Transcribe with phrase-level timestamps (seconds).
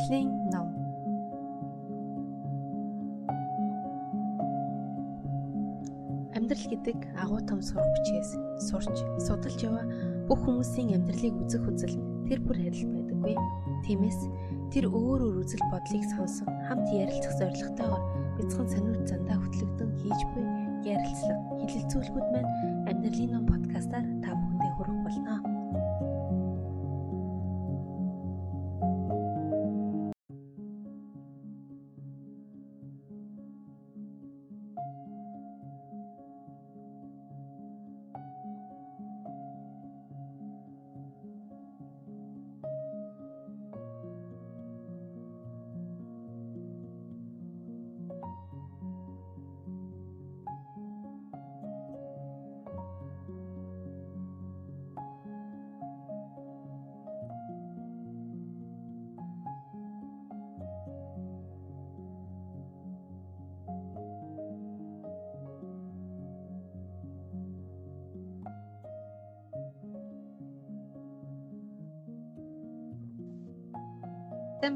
[0.00, 0.68] Амьдралын ном.
[6.32, 8.32] Амьдрал гэдэг агуу том сурах бичгээс
[8.64, 9.84] сурч, судалж яваа
[10.24, 13.36] бүх хүмүүсийн амьдралыг үзэх үзэл тэр бүр адил байдаггүй.
[13.84, 14.20] Тиймээс
[14.72, 18.04] тэр өөр өөр үзэл бодлыг сонсон хамт ярилцах зорилготойгоор
[18.40, 20.44] бяцхан сониуд зандаа хөтлөгдөн хийж буй
[20.88, 22.52] ярилцлага, хилэлцүүлгүүд маань
[22.88, 24.39] амьдралын ном подкастаар та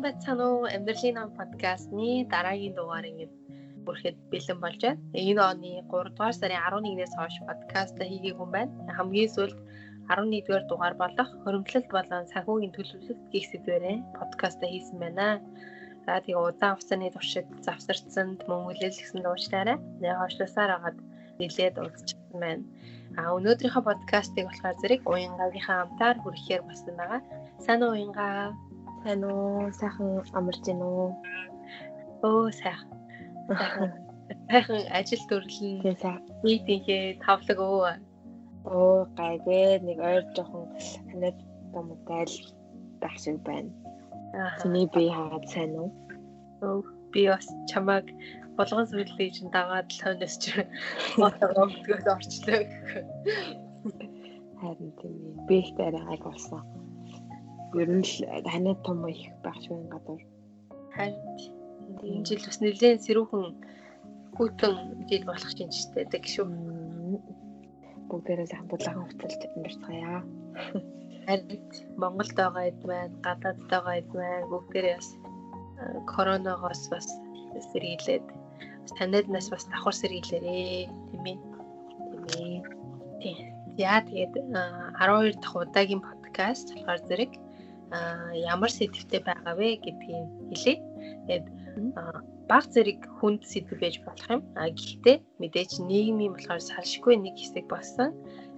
[0.04, 0.68] байцгаана уу?
[0.76, 3.26] Амьдралын ном подкастны дараагийн дугаар ингэ
[3.86, 5.00] бүрэхэд бэлэн болж байна.
[5.16, 8.72] Энэ оны 3 дугаар сарын 11-ээс хойш подкаст хийгээгүй юм байна.
[8.96, 9.58] Хамгийн сүүлд
[10.12, 15.40] 11-р дугаар болох хөрөмтлөлт болон санхүүгийн төлөвлөлт гих сэдвэрээ подкаст хийсэн байна.
[16.04, 19.78] За тэгээ удаан хугацааны туршид завсарцсанд мөн хүлээлгсэн дуучлаарай.
[19.80, 20.98] Тэгээ хойшлосаар агаад
[21.40, 22.64] нэлээд уулзчихсан байна.
[23.16, 27.20] А өнөөдрийнхөө подкастыг болохоор зэрэг уянгаагийнхаа амтаар хүрэхээр болсон байгаа.
[27.64, 28.52] Сайн уу уянгаа?
[29.04, 29.68] Сайн уу?
[29.68, 31.12] Сайхан амарч гин үү?
[32.24, 32.88] Өө сайхан.
[34.48, 35.84] Сайхан ажил төрлөн.
[35.84, 36.24] Тийм сайн.
[36.40, 38.00] Нийтийнхээ тавлаг өө.
[38.64, 40.72] Оо гайгүй нэг ойр жоохон
[41.12, 41.36] ханаад
[41.76, 42.36] томгайл
[43.04, 43.76] байх шиг байна.
[44.64, 45.92] Тэний би хаагаад сайн уу?
[46.64, 46.80] Өө
[47.12, 48.08] би бас чамайг
[48.56, 50.64] болгон сүрлээ чинь дагаад л хойноос ч
[51.20, 53.04] ботогоомдгоос орчлоо гэх.
[54.64, 55.44] Харин тийм.
[55.44, 56.64] Би их дараа гайг болсон.
[57.74, 58.14] Ер нь л
[58.52, 60.22] ханаад том их байх шиг байна гадуур.
[60.94, 61.18] Харин
[62.02, 63.44] энэ жил бас нэлээд сэрүүхэн
[64.36, 64.74] хүүтэн
[65.10, 66.46] жил болох чинь ч гэдэг шүү.
[68.08, 70.22] Бүгдээрээ сайхан дулаахан хувцалж амьдарцгаая.
[71.26, 71.62] Харин
[72.02, 75.10] Монголд байгаа эд маань, гадаад байгаа эд маань бүгдээрээ бас
[76.12, 77.06] коронавигоос бас
[77.72, 78.26] сэргийлээд
[78.82, 81.38] бас танид нас бас давхар сэргийлээрээ тийм ээ.
[82.30, 82.62] Тийм ээ.
[83.20, 83.36] Тийм.
[83.90, 84.62] Яа тэгээд э,
[85.02, 87.32] 12 дахь удаагийн подкаст болохоор зэрэг
[88.54, 90.74] ямар сэдвтэй байгаа вэ гэдгийг хэлье.
[91.26, 91.46] Тэгээд
[92.50, 94.42] баг зэрэг хүнд сэдв байж болох юм.
[94.60, 98.10] А гэхдээ мэдээч нийгмийн болохоор салшгүй нэг хэсэг болсон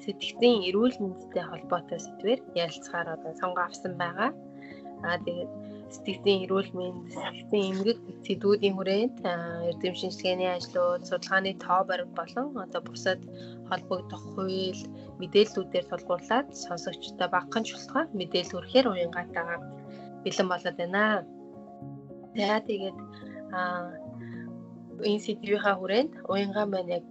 [0.02, 4.30] сэтгэлийн эрүүл мэндтэй холбоотой сэдвээр ярилцахаар одоо сонгоо авсан байгаа.
[5.06, 5.50] А тэгээд
[5.94, 9.16] сэтгэлийн эрүүл мэнд, сэтгэлийн эмгэг сэдвүүдийн хүрээнд
[9.70, 13.20] эрдэм шинжилгээний ажлууд, судалгааны тоо баримт болон одоо бусад
[13.70, 14.82] холбогдох хууль,
[15.20, 19.58] мэдээллүүдээр тулгуурлаад сонсогчдод багахан шултгаа мэдээлэл хүрэхээр уянгатайгаа
[20.24, 21.04] бэлэн болоод байна.
[22.36, 22.98] За тэгээд
[23.56, 23.60] а
[25.08, 27.04] энэ сэдвийнхаа хүрээнд уянгаан маань яг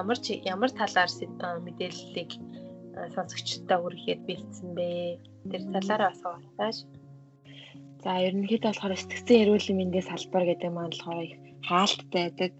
[0.00, 1.10] ямар ч ямар талаар
[1.66, 2.30] мэдээллийг
[3.14, 4.88] сонсогчдод хүрэхэд бэлдсэн бэ?
[5.50, 6.76] Тэр талаараа бас хуваалцааш.
[8.02, 11.34] За ерөнхийдөө болохоор сэтгцэн эрүүл мэндийн салбар гэдэг маань болохоор их
[11.68, 12.52] хаалттай байдаг.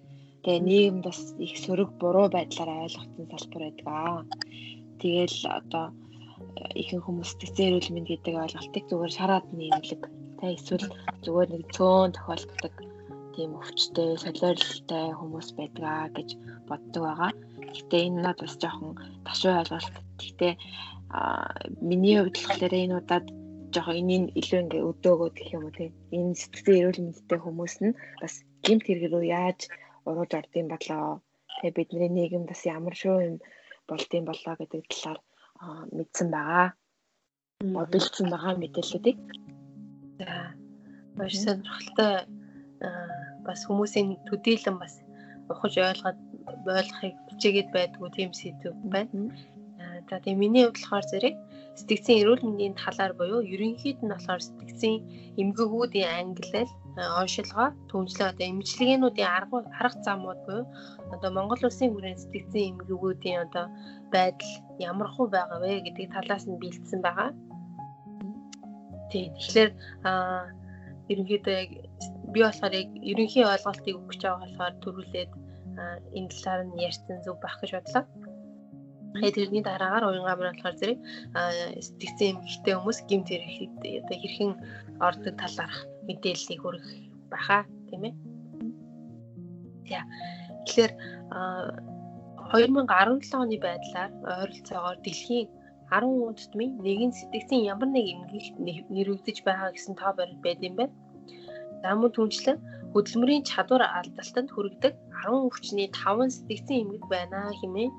[0.42, 4.22] Тэгээ нийгэмд бас их сөрөг буруу байдлаар ойлгогдсон салбар байдаг аа.
[5.02, 5.86] Тэгэл одоо
[6.78, 10.02] ихэнх хүмүүс сэтгцэн эрүүл мэнд гэдэг ойлголтыг зүгээр шараад нэмлэг.
[10.38, 10.86] Тэ эсвэл
[11.24, 12.74] зүгээр нэг цөөн тохиолддог
[13.34, 16.28] тийм өвчтэй, солиоролтой хүмүүс байдгаа гэж
[16.68, 17.30] боддог байгаа.
[17.72, 18.92] Гэхдээ энэ надад бас жоохон
[19.26, 19.94] ташуу ойлголт.
[20.20, 20.52] Гэхдээ
[21.88, 23.26] миний хувьд болохоор энэ удаад
[23.72, 27.96] жоохон энийг илүү ингээ өдөөгөөд гэх юм уу тийм энэ сэтгэлийн эрүүл мэндтэй хүмүүс нь
[28.20, 28.34] бас
[28.64, 29.60] гимт хэрэг рүү яаж
[30.08, 31.04] урууж ордын болоо
[31.58, 33.36] тэгээ бидний нийгэм бас ямар шүү юм
[33.88, 35.20] болдсон болоо гэдэг талаар
[35.96, 36.68] мэдсэн байгаа.
[37.62, 39.18] Бэлдсэн байгаа мэдээллүүдийг.
[40.18, 40.28] За
[41.16, 42.12] маш сонирхолтой
[43.46, 44.94] бас хүмүүсийн төдийлөн бас
[45.50, 46.18] ухаж ойлгоод
[46.66, 49.30] ойлгохыг хичээгээд байдгүй тийм сэдв байна.
[50.08, 51.34] За тэгээ миний хувьд болохоор зэрэг
[51.78, 54.98] сэтгцийн эрүүл мэндийн талаар буюу ерөнхийд нь болохоор сэтгцийн
[55.42, 56.72] эмгэгүүдийн ангилал
[57.20, 60.64] оншилгоо түншлээ одоо эмчилгээнүүдийн арга арга замууд буюу
[61.14, 63.66] одоо Монгол улсын хүрээнд сэтгцийн эмгэгүүдийн одоо
[64.12, 64.52] байдал
[64.90, 67.30] ямар хөө байгаа вэ гэдэг талаас нь бэлдсэн байгаа.
[69.10, 69.70] Тийм тэгэхээр
[70.08, 70.44] аа
[71.10, 71.70] ерөнхийдөө яг
[72.32, 75.32] би болохоор яг ерөнхий ойлголтыг өгч байгаа болохоор төрүүлээд
[76.18, 78.04] энэ талаар нь ярьсан зөв байх гэж бодлоо.
[79.12, 81.00] Тэгээ тэрний дараагаар уянгаа маань болохоор зэрэг
[81.86, 84.52] сэтгцэн эмгэгтэй хүмүүс гимт хэрэгт одоо хэрхэн
[85.06, 85.78] ордог талаарх
[86.08, 86.90] мэдээллийг хүргэх
[87.32, 88.14] баха тийм ээ.
[89.90, 90.00] За.
[90.64, 90.92] Тэгэхээр
[92.52, 95.48] 2017 оны байдлаар ойролцоогоор дэлхийн
[95.92, 98.56] 10 үндэстмийн нэгэн сэтгцэн ямар нэг эмгэгт
[98.96, 100.94] нэрвэгдэж байгаа гэсэн тоо баримт байд юм байна.
[101.82, 102.58] За мөн түнчлэн
[102.92, 104.92] хөдөлмөрийн чадвар алдалтанд хүргэдэг
[105.24, 107.90] 10 өвчний 5 сэтгцэн эмгэг байна хэмээн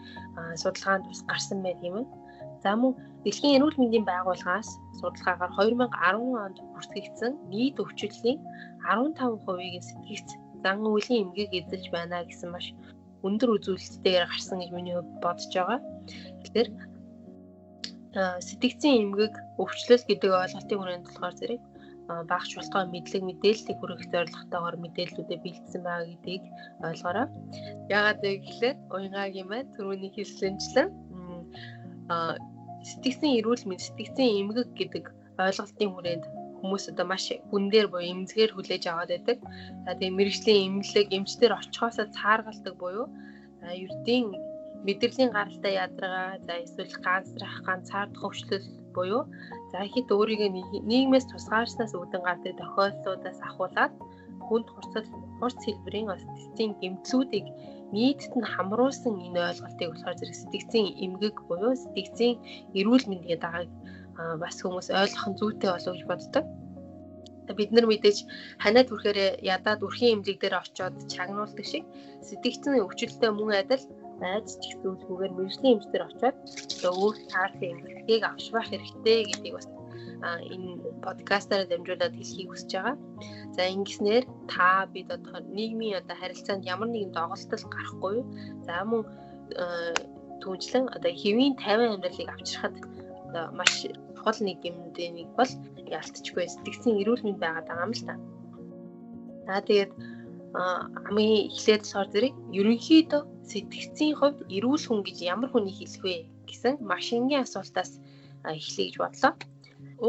[0.61, 2.05] судалгаанд бас гарсан байт юм.
[2.63, 2.93] За мөн
[3.23, 4.69] Дэлхийн эрүүл мэндийн байгууллагаас
[4.99, 8.39] судалгаагаар 2010 онд бүртгэгдсэн нийт өвчлөлийн
[8.83, 10.29] 15%-ийг сэтгэгц
[10.63, 12.75] зан үйлийн эмгэг эзэлж байна гэсэн маш
[13.23, 15.79] өндөр үзүүлэлтээр гарсан гэж миний хувьд бодож байгаа.
[16.43, 16.69] Тэгэхээр
[18.47, 21.61] сэтгцэн эмгэг өвчлөл гэдэг ойлголтын хүрээнд болохоор зэрэг
[22.07, 26.43] багш болтгой мэдлэг мэдээллийг хүргэх зорилготойгоор мэдээллүүдэд бэлдсэн байгаа гэдгийг
[26.87, 27.27] ойлгоорой.
[27.95, 30.89] Яагаад вэ гэхээр уянгагийн маань түрүүний хэлсэнчлэн
[32.89, 35.05] сэтгцэн эрүүл мэнд сэтгцэн эмгэг гэдэг
[35.39, 36.25] ойлголтын хүрээнд
[36.59, 39.37] хүмүүс одоо маш хүн дээр буюу эмзгээр хүлээж аваад байдаг.
[39.83, 43.07] За тэгээ мэрэгжлийн эмнэлэг эмчтэр очихоос цааргалдаг буюу
[43.63, 44.31] ердийн
[44.83, 48.67] мэдрэлийн гаралтай ядаргаа за эсвэл ганцрах ганцаардах өвчлөл
[48.97, 49.23] буюу
[49.71, 50.49] за хэд өөрийгөө
[50.89, 53.93] нийгмээс тусгаарснаас үүдэн гардаг тохиолдлуудаас ахуулаад
[54.47, 55.07] хүнд хурцл
[55.39, 57.47] хурц хэлбэрийн сэтгцийн гэмтлүүдийг
[57.95, 62.35] нийтэд нь хамруулсан энэ ойлголтыг болохоор зэрэг сэтгцийн эмгэг буюу сэтгцийн
[62.79, 63.69] эрүүл мэндийн дагааг
[64.43, 66.45] бас хүмүүс ойлгох нь зүйтэй болов гэж боддог.
[67.57, 68.17] Бид нар мэдээж
[68.63, 69.19] ханаад хүрэхээр
[69.55, 71.83] ядаад үрхийн эмнэлэг дээр очиод чагнуулдаг шиг
[72.27, 73.83] сэтгцэн өвчлөлтөө мөн адил
[74.23, 76.37] найз ч зүйлгүйгээр мэрэгжлийн эмчтэр очиод
[76.87, 79.67] өөр таарсан эмгэлгийг авч байх хэрэгтэй гэдгийг бас
[80.23, 82.95] энэ подкастаараа дамжуулаад хэлхийг хүсэж байгаа.
[83.55, 88.17] За ингэснээр та бид одоо нийгмийн одоо харилцаанд ямар нэгэн доголдол гарахгүй.
[88.67, 89.03] За мөн
[90.41, 92.75] түүнчлэн одоо хэвийн 50 амьдралыг авчрахад
[93.27, 93.73] одоо маш
[94.15, 95.51] чухал нэг юмдээ нэг бол
[95.97, 98.15] ялцчихгүй сэтгцэн эрүүл мэнд байгаад байгаа юм л та.
[99.47, 99.91] За тэгээд
[101.05, 106.15] хамгийн эхлээд болохоор зэрэг ерөнхийдөө сэтгцийн хувьд эрүүл хүн гэж ямар хүнийг хэлэх вэ
[106.49, 107.91] гэсэн маш энгийн асуултаас
[108.43, 109.33] эхлэе гэж бодлоо.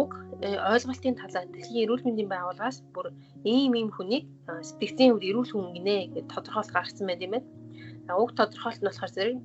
[0.01, 0.11] Уг
[0.43, 3.07] э, ойлголтын талаар дэлхийн эрүүл мэндийн байгууллагаас бүр
[3.43, 4.25] ийм ийм хүнийг
[4.69, 7.49] сэтгцийн хувьд эрүүл хүн гинэ гэж тодорхойлт гаргасан байт юм байна.
[8.23, 9.39] Уг тодорхойлт нь болохоор зэрэг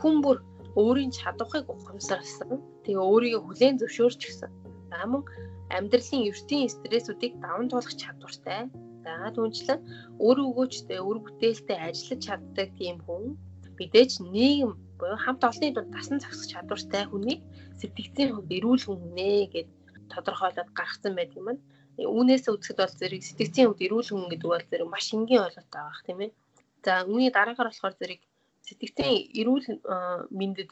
[0.00, 0.38] хүн бүр
[0.80, 2.50] өөрийн чадварыг ухамсарласан.
[2.84, 4.50] Тэгээ өөрийгөө хүлээн зөвшөөрч гисэн.
[4.90, 5.22] За мөн
[5.76, 8.68] амьдралын ертөнцийн стрессүүдийг даван туулах чадвартай
[9.04, 9.80] За түнчлэн
[10.26, 13.36] өр өгөөчтэй өр бүтээлтэй ажиллаж чаддаг тийм хүн
[13.78, 17.40] мэдээж нийгэм буюу хамт олонны дунд дасан зогсох чадвартай хүнийг
[17.80, 19.68] сэтгцийн хувьд эрүүл хүн нэ гэд
[20.12, 21.48] тодорхойлоод гаргасан байдаг юм.
[22.16, 26.02] Үүнээс үзэхэд бол зэрэг сэтгцийн хувьд эрүүл хүн гэдэг бол зэрэг маш энгийн ойлголт байгаа
[26.06, 26.30] тийм ээ.
[26.84, 28.20] За үүний дараагаар болохоор зэрэг
[28.66, 29.66] сэтгцийн эрүүл
[30.38, 30.70] мэндэд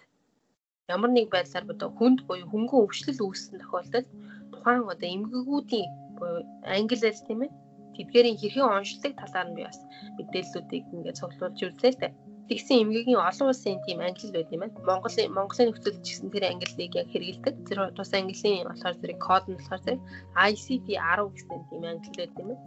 [0.94, 4.08] ямар нэг байдлаар одоо хүнд буюу хөнгөн өвчлөл үүссэн тохиолдолд
[4.52, 5.88] тухайн одоо эмгэгүүдийн
[6.19, 6.40] буюу
[6.76, 7.50] англиар тийм ээ
[7.96, 9.80] тэдгээрийн хэрхэн онцлог талаар нь би бас
[10.18, 12.12] мэдээллүүдийг ингээд цуглуулж үзлээ л дээ.
[12.48, 14.76] Тэгсэн эмгэгийн олон улсын тийм англи байд юм байна.
[14.88, 17.54] Монголын Монголын нөхцөлд ч гэсэн тэр англиг яг хэрэгэлдэг.
[17.66, 20.02] Тэр тус английн болохоор зэрэг код нь болохоор зэрэг
[20.50, 22.64] ICD 10 гэсэн тийм англи байд юм байна.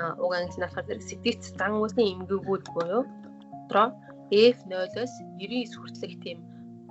[0.00, 3.02] Аа уг англи нь болохоор зэрэг сэтгц зан үйлсийн эмгэгүүд буюу
[3.70, 3.88] дотроо
[4.30, 6.38] F0-оос 99 хүртэлх тийм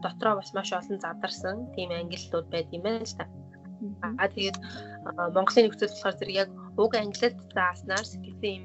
[0.03, 3.25] дотроо бас маш олон задарсан тийм ангиллууд байд юм байна л та.
[4.03, 4.57] Аа тэгээд
[5.35, 6.49] Монголын нөхцөл болохоор зэрэг яг
[6.83, 8.63] уг англиад зааснаар сэтгэлийн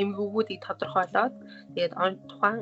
[0.00, 1.34] эмгэгүүдийг тодорхойлоод
[1.74, 1.94] тэгээд
[2.30, 2.60] тухайн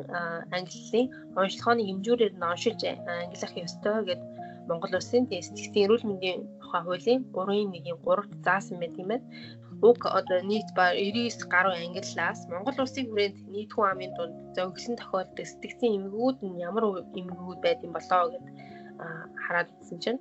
[0.57, 1.07] английн
[1.41, 2.81] онцлогооны хэмжүүрээр нь оншилж
[3.23, 4.23] ангилах ёстой гэд
[4.69, 9.27] Монгол Улсын сэтгэлийн эрүүл мэндийн тухай хуулийн 3.1-ийн 3-т заасан байт юм байна.
[9.89, 14.99] Уг одоо нийт ба 99 гаруй ангиллаас Монгол Улсын хүрээнд нийт хүн амын дунд зөнгөлөн
[14.99, 16.85] тохиолддог сэтгэлийн эмгэгүүд нь ямар
[17.21, 18.47] эмгэгүүд байд юм болоо гэд
[19.43, 20.21] хараад үзсэн чинь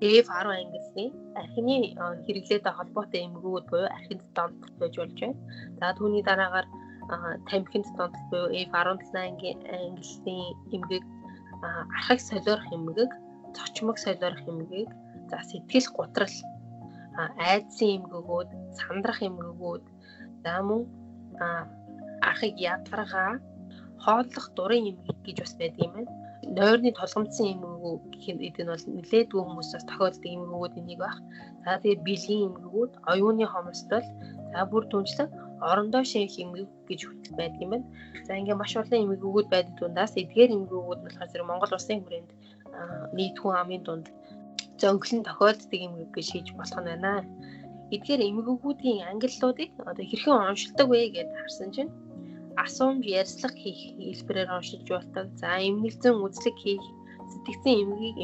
[0.00, 1.74] F10 ангиллын архины
[2.24, 5.36] хэрэглээтэй холбоотой эмгэгүүд буюу архинд донт байж болж байна.
[5.78, 6.66] За түүний дараагаар
[7.50, 11.04] тамхинд донт буюу F17 ангиллын эмгэг
[11.96, 13.10] архаг солиорох эмгэг,
[13.56, 14.88] цочмог солиорох эмгэг,
[15.30, 16.34] за сэтгэл гутрал,
[17.50, 19.84] айдсын эмгэгүүд, сандрах эмгэгүүд,
[20.42, 20.82] за мөн
[22.22, 23.42] архыг ядаргаа
[23.98, 29.42] хооллох дурын эмгэг гэж бас байдаг юм байна нойрны толгомдсон эмгэгүү гэхэд энэ бол нэлээдгүй
[29.44, 31.16] хүмүүсээс тохиолддог эмгэгүүд энийг баг.
[31.64, 34.06] За тэгээд бэлгийн эмгэгүүд, оюуны хомсдол,
[34.52, 35.28] за бүр түнчлэн
[35.60, 37.86] орондоо шинх эмгэг гэж хүтэл байдаг юм байна.
[38.26, 42.30] За ингээ маш олон эмгэгүүд байдаг дундаас эдгээр эмгэгүүд нь болохоор зэрэг Монгол улсын хүрээнд
[43.16, 44.06] нийт хүн амын дунд
[44.80, 47.12] зөнгөлн тохиолддог эмгэг гэж хийж болох нь байна.
[47.94, 51.90] Эдгээр эмгэгүүдийн ангиллуудыг одоо хэрхэн оншилдог вэ гэдээ харсан чинь
[52.64, 55.26] асуумж ярьслах хийх хэлбэрээр уншиж болдог.
[55.40, 56.84] За эмнэлзэн үзлэг хийх
[57.30, 58.16] сэтгцэн эмгийг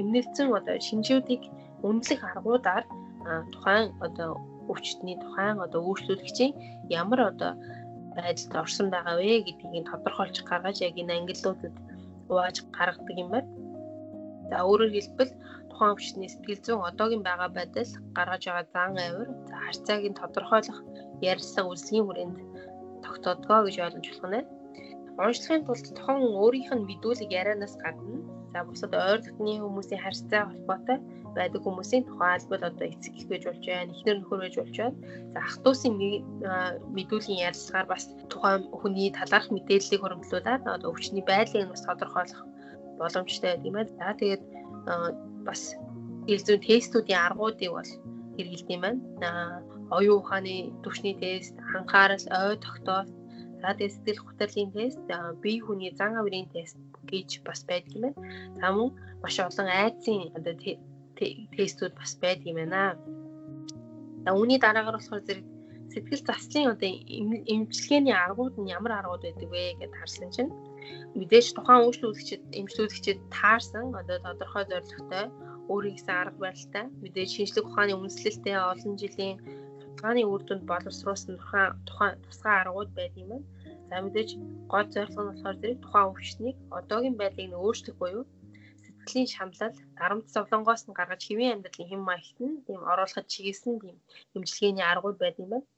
[0.00, 1.42] эмнэлзэн одоо шинжүүдийг
[1.86, 2.84] үнэлэх аргуудаар
[3.52, 4.30] тухайн одоо
[4.70, 6.52] өвчтний тухайн одоо үйлчлүүлэгчийн
[7.00, 7.52] ямар одоо
[8.16, 11.74] байдалд орсон байгаа вэ гэдгийг тодорхойлж гаргаж яг энэ ангиллуудад
[12.30, 13.50] угааж гаргадаг юм байна.
[14.50, 15.32] За өөрөөр хэлбэл
[15.70, 20.78] тухайн өвчтний сэтгэл зүйн одоогийн байгаа байдал гаргаж байгаа зан авир за харьцааг нь тодорхойлох
[21.32, 22.38] ярьсан үзлэгийн хүрээнд
[23.06, 24.48] тогтоодгоо гэж ойлгож болох нь.
[25.20, 28.18] Уншлагын тулд тохон өөрийнх нь мэдүүлэг ярианаас гадна
[28.52, 30.98] за бусад ойролцоогны хүмүүсийн харьцаа холбоотой
[31.36, 34.96] байдаг хүмүүсийн тухай албал одоо эцэг их гэж болж байна, эхнэр нөхөр гэж болж байна.
[35.34, 35.94] За ах トゥ усын
[36.96, 42.42] мэдүүлгийн ярилцлагаар бас тухайн хүний талаарх мэдээллийг хөрвүүлээд одоо өвчний байдлыг нь бас тодорхойлох
[42.98, 43.94] боломжтой гэдэг юм байна.
[43.98, 44.42] За тэгээд
[45.46, 45.60] бас
[46.26, 47.90] ил зүйн тестүүдийн аргуудыг бол
[48.34, 48.98] хэрэгэлдэг юм байна.
[49.90, 53.08] Оюун ухааны түвшний тест, анхаарал, ой тогтоол,
[53.60, 55.00] за тэгээд сэтгэл хөдлөлийн тест,
[55.42, 56.78] бие хүний зан авирын тест
[57.10, 58.18] гэж бас байдаг юм байна.
[58.60, 58.88] За мөн
[59.22, 60.54] маш олон айдсын одоо
[61.56, 62.94] тестүүд бас байдаг юм байна.
[64.24, 65.46] За үүний дараагаар болохоор зэрэг
[65.92, 66.90] сэтгэл заслын одоо
[67.54, 70.52] эмчилгээний аргууд нь ямар аргууд байдаг вэ гэдээ харсан чинь
[71.18, 75.26] мэдээж тухайн үйлчлүүлэгчид эмчлүүлэгчид таарсан одоо тодорхой зорилготой
[75.72, 79.36] өөрийн гэсэн арга барилтай мэдээж шинжлэх ухааны үндэслэлтэй олон жилийн
[80.00, 83.46] судалгааны үр дүнд боловсруулсан тухайн тухайн тусгай аргууд байдаг юм байна.
[83.88, 84.30] За мэдээж
[84.72, 88.24] гол зорилго нь болохоор зэрэг тухайн өвчтнийг одоогийн байдлыг нь өөрчлөх буюу
[88.84, 93.96] сэтгэлийн шаналл дарамт зовлонгоос нь гаргаж хэвийн амьдралын хэм маягт нь тийм оруулахад чиглэсэн тийм
[94.36, 95.68] эмчилгээний аргууд байдаг юм байна.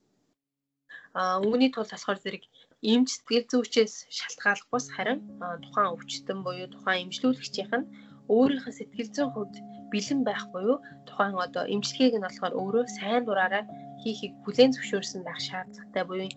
[1.19, 2.45] А үүний тулд болохоор зэрэг
[2.93, 5.19] эмч сэтгэл зүйчээс шалтгааллах бус харин
[5.65, 7.91] тухайн өвчтөн буюу тухайн эмчлүүлэгчийнх нь
[8.35, 9.55] өөрийнхөө сэтгэл зүйн хувьд
[9.93, 10.77] бэлэн байх буюу
[11.09, 13.65] тухайн одоо эмчилгээг нь болохоор өөрөө сайн дураараа
[14.03, 16.31] хийхийг хүлээн зөвшөөрсөн байх шаардлагатай буюу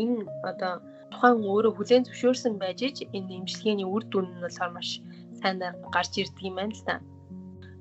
[0.00, 0.16] энэ
[0.50, 0.74] одоо
[1.12, 4.88] тухайн өөрөө хүлээн зөвшөөрсөн байж ич энэ эмчилгээний үр дүн нь болохоор маш
[5.40, 6.96] сайнаар гарч ирдэг юм байна л да.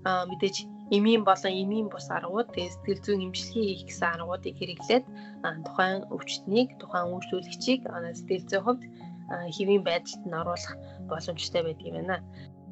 [0.08, 0.56] Аа мэдээж
[0.96, 5.06] эмийн болон эмийн бус аргууд сэтгэл зүйн эмчилгээ хийх гэсэн аргуудыг хэрэглээд
[5.66, 8.84] тухайн өвчтнийг тухайн үйлчлүүлэгчийг сэтгэл зүйн хувьд
[9.56, 10.76] хэвийн байдалд нь оруулах
[11.08, 12.18] боломжтой байдаг юм байна.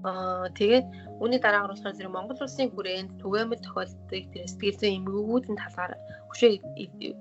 [0.07, 0.87] Аа тэгээд
[1.19, 5.91] үүний дараагаар болохоор зэрэг Монгол улсын хүрээнд түгээмэл тохиолддог тэр сэтгэл зүйн эмгэгүүдийн талаар
[6.31, 6.51] хөшөө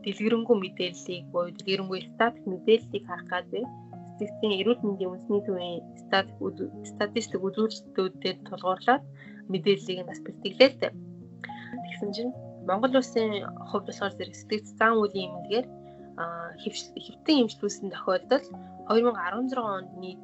[0.04, 3.66] дэлгэрэнгүй мэдээллийг буюу дэлгэрэнгүй статик мэдээллийг харах гэдэг
[4.18, 5.82] статистикийн эрүүл мэндийн үндэсний төвийн
[6.92, 9.02] статистик үзүүлэлтүүдэд тулгуурлаад
[9.50, 10.92] мэдээллийг бас бэлтгэлээ л дээ.
[11.86, 12.32] Тэгсэн чинь
[12.66, 15.66] Монгол улсын хувьд болохоор зэрэг сэтгэл зан үеийн эмнэлгээр
[16.62, 18.46] хэвтэн эмчлүүлсэн тохиолдол
[18.90, 20.22] 2016 онд нийт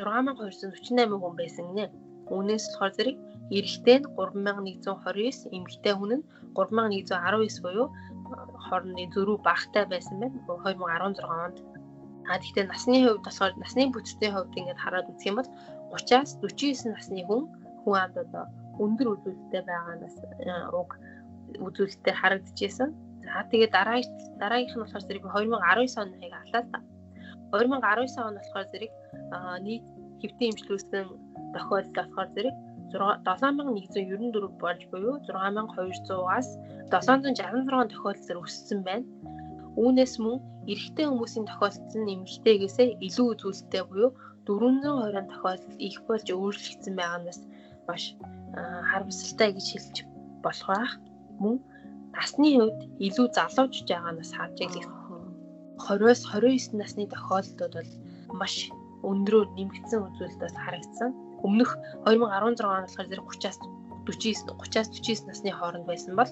[0.00, 1.86] 6248 хүн байсан гинэ.
[2.30, 3.16] Үүнээс болохоор зэрэг
[3.56, 7.86] эрэгтэй нь 3129, эмэгтэй хүн нь 3119 буюу
[8.66, 10.38] хоорондын зөрүү багтай байсан байна.
[10.46, 11.58] 2016 онд
[12.30, 15.50] А тэгтээ насны хувьд болохоор насны бүтэцийн хувьд ингээд хараад үзэх юм бол
[15.98, 17.42] 30-аас 49 насны хүн
[17.82, 18.44] хүн амд одоо
[18.78, 20.14] өндөр үзүүлэлттэй байгаа нас
[20.70, 20.90] уг
[21.66, 22.90] үзүүлэлтээр харагдчихсэн.
[23.26, 23.98] За тэгээд дараа
[24.38, 26.78] дараагийнх нь болохоор зэрэг 2019 оныхыг алаа та.
[27.52, 28.92] 2019 он болохоор зэрэг
[29.66, 29.86] нийт
[30.22, 31.06] хэвтэн имжлүүлсэн
[31.54, 32.56] тохиолдол болохоор зэрэг
[32.90, 36.48] 7194 болж буюу 6200-аас
[36.90, 39.06] 766 тохиолдолд өссөн байна.
[39.78, 44.10] Үүнээс мөн эрэгтэй хүмүүсийн тохиолдол нь эмэгтэйгээсээ илүү үзүүлэлттэй буюу
[44.46, 47.40] 420 тохиолдол их болж өөрчлөгдсөн байгаа нь бас
[47.86, 48.04] маш
[48.90, 49.96] харамсалтай гэж хэлж
[50.42, 50.92] болох байх.
[51.42, 51.56] Мөн
[52.14, 54.99] насны хувьд илүү залуужж байгаа нас хааж ийлэх
[55.86, 57.90] 20-оос 29 насны тохиолдлууд бол
[58.40, 58.54] маш
[59.02, 61.10] өндрөөр нэмэгдсэн үзүүлэлтээс харагдсан.
[61.46, 61.70] Өмнөх
[62.04, 63.58] 2016 он болохоор зэрэг 30-аас
[64.04, 66.30] 49 30-аас 49 насны хооронд байсан бол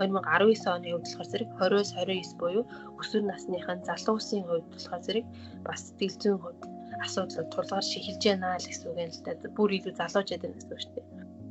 [0.00, 2.64] 2019 оны хувьд болохоор зэрэг 20-оос 29 буюу
[3.00, 5.26] өсвөр насныхан залуусын хувьд болохоор зэрэг
[5.66, 6.62] бас зүйн хувьд
[7.04, 9.32] асуудал тулгаар шихэлж байна л гэсэн үг юм л да.
[9.56, 11.06] Бүр илүү залуужаад байна гэсэн үг шүү дээ.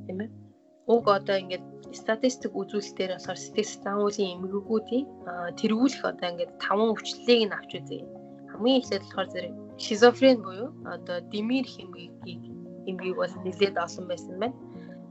[0.07, 0.29] Тийм ээ.
[0.93, 1.65] Уг одоо ингээд
[2.01, 5.05] статистик үзүүлэлтээр болохоор сэтгэл уулийн эмгэгүүдийн
[5.60, 8.07] тэргүүлэх одоо ингээд таван өвчлөлийг нь авч үзье.
[8.51, 12.13] Хамгийн эхлээд болохоор зэрэг шизофрен буюу одоо димир хэмгийг
[12.89, 14.57] эмгийг бол нэлээд олон байсан байна.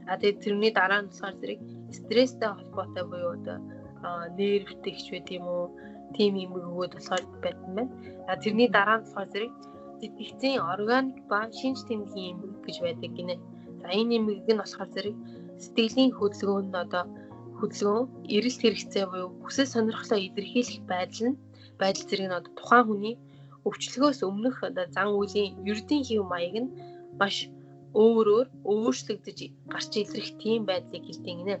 [0.09, 1.59] А тэгээд тэрний дараа нь болохоор зэрэг
[1.97, 3.57] стресстэй холбоотой буюу одоо
[4.37, 5.65] нервтэй ч байт юм уу
[6.15, 7.93] тийм юм өгөөд болохоор байсан байна.
[8.29, 9.53] А тэрний дараа нь болохоор зэрэг
[9.99, 13.35] сэтгцийн органик ба шинж тэмдгийн эмгэг гэж байдаг гинэ.
[13.81, 15.15] За энэ эмгэг нь болохоор зэрэг
[15.63, 17.03] сэтгэлийн хөдөлгөөнд одоо
[17.59, 21.37] хөдөлгөөн эрэлт хэрэгцээ буюу хүсэл сонирхлоо илэрхийлэх байдал нь
[21.81, 23.15] байдал зэрэг нь одоо тухайн хүний
[23.67, 26.73] өвчлөгөөс өмнөх одоо зан үйлийн ердийн хэв маяг нь
[27.19, 27.35] маш
[28.03, 29.39] өөрөөр өөрчлөгдөж
[29.73, 31.55] гарч илрэх тийм байдлыг хэлдэг гинэ.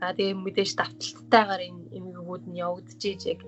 [0.00, 3.40] А тэгээ мэдээж давталттайгаар энэ эмгэгүүд нь явагдаж иж яг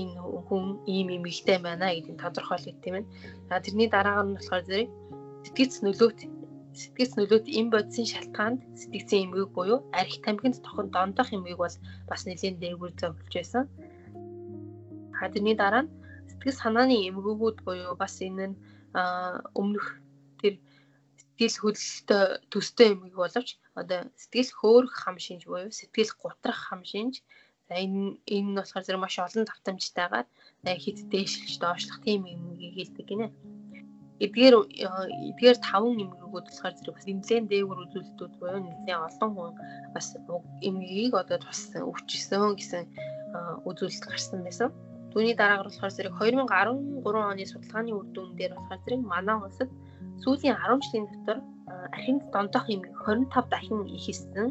[0.00, 0.14] энэ
[0.46, 3.04] хүн ийм юм ихтэй байна гэдгийг тодорхойлох тийм ээ.
[3.48, 4.90] За тэрний дараагаар нь болохоор зэрэг
[5.44, 6.18] сэтгэц нөлөөт
[6.80, 11.76] сэтгэц нөлөөт эм бодисын шалтгаанд сэтгцийн эмгэг буюу арх тамхинд тохон дондох эмгэг бол
[12.08, 13.64] бас нэлийн дээгүүр зовлж байсан.
[15.32, 15.92] Тэрний дараа нь
[16.28, 18.56] сэтгэл санааны эмгэгүүд буюу бас энэ нь
[19.60, 19.86] өмнөх
[20.40, 20.54] тэр
[21.20, 23.48] сэтгэл хөдлөлтөй төстэй эмгэг боловч
[23.80, 27.14] одоо сэтгэл хөөрөх хам шинж буюу сэтгэл гутрах хам шинж
[27.68, 30.26] за энэ энэ нь болохоор зэрэг маш олон давтамжтайгаар
[30.84, 33.28] хэд дээшлж доошлох тийм эмгэгийг хэлдэг гинэ.
[34.22, 34.54] Эдгээр
[35.34, 39.52] эдгээр таван эмгэгүүд болохоор зэрэг бас нэлээд дээгүүр үзүүлэлтүүд буюу нэлээд олон хүн
[39.94, 40.06] бас
[40.68, 42.82] эмгэгийг одоо туссан өвчсөн гэсэн
[43.66, 44.70] үзүүлэлт гарсан байсан.
[45.10, 49.70] Түүний дараагаар болохоор зэрэг 2013 оны судалгааны үр дүн дээр болохоор зэрэг манай улсад
[50.22, 51.38] сүүлийн 10 жилийн дотор
[51.96, 54.48] архинд дондох эмгэг 25 дахин ихсэн.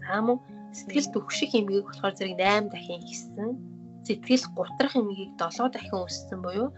[0.00, 0.38] За мөн
[0.72, 3.48] сэтгэл төгших эмгэг болохоор зэрэг 8 дахин ихсэн.
[4.06, 6.68] Сэтгэл гутрах эмгэгийг 7 дахин өссөн буюу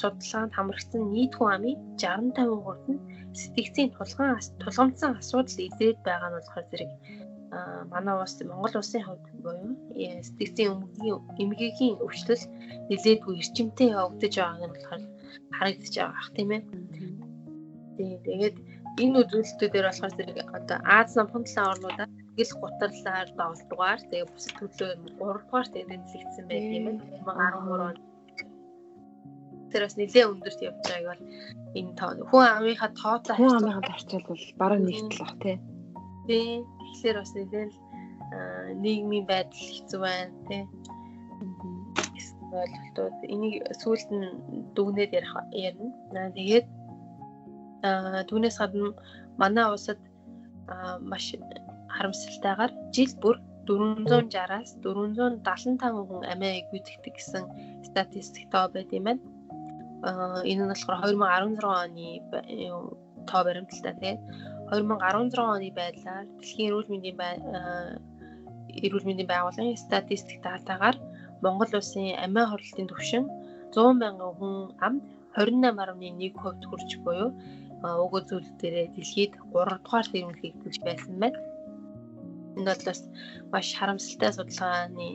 [0.00, 3.00] судалгаанд хамрагдсан нийт хүн амын 60 50% нь
[3.40, 6.92] сэтгцийн тулган тулгамдсан асуудал илрээд байгаа нь болохоор зэрэг
[7.92, 9.72] манай улс Монгол улсын хувьд буюу
[10.26, 12.44] сэтгцийн өмгийн эмгэгийн өвчлөл
[12.90, 15.02] нэлээдгүй эрчимтэй явагдаж байгааг нь болохоор
[15.56, 16.62] харагдаж байгаа ах тийм ээ.
[18.26, 18.56] Тэгээд
[19.02, 24.54] энэ үзүүлэлтүүдээр болохоор зэрэг одоо Аз намхан талын орнуудад сэтгэл гутралаар 7 дугаар тэгээд бусад
[24.58, 27.02] төлөө 3 дугаар тэгээд нэлэгдсэн байт юм байна.
[27.22, 28.13] 2013 онд
[29.74, 31.22] тэр бас нэлээд өндөрт явж байгааг бол
[31.74, 35.56] энэ тоо хүн амынхаа тоотой хүн амынхаа харьцуул бол бараг нэгтлэх тий.
[36.30, 36.62] Тий.
[36.62, 37.72] Тэгэхээр бас нэлээд
[38.84, 40.62] нийгмийн байдал хэцүү байна тий.
[42.54, 44.28] ойлголтууд энийг сүүлд нь
[44.78, 46.30] дүгнээд ярих ярина.
[46.38, 46.66] Тэгээд
[47.82, 48.94] аа түүнээс гадна
[49.42, 49.98] манай улсад
[51.02, 51.34] маш
[51.94, 57.44] харамсалтайгаар жил бүр 460-аас 475 хүн амиа гүйцэтгэдэг гэсэн
[57.88, 59.33] статистик тоо байт юм байна
[60.04, 62.08] энэ нь болохоор 2016 оны
[63.30, 64.18] тоо баримталтай тийм
[64.70, 67.18] 2016 оны байдлаар дэлхийн эрүүл мэндийн
[68.84, 70.96] эрүүл мэндийн байгууллагын статистик датагаар
[71.44, 73.24] Монгол улсын амиа хорлолтын түвшин
[73.74, 75.02] 100 мянган хүн амд
[75.36, 77.30] 28.1% хүрч буюу
[78.04, 81.38] уг зүйл дээрээ дэлхийд 3 дугаар зэрэмлэгдэж байсан байна.
[82.56, 83.00] Энэ бол бас
[83.52, 85.08] маш харамсалтай судалгааны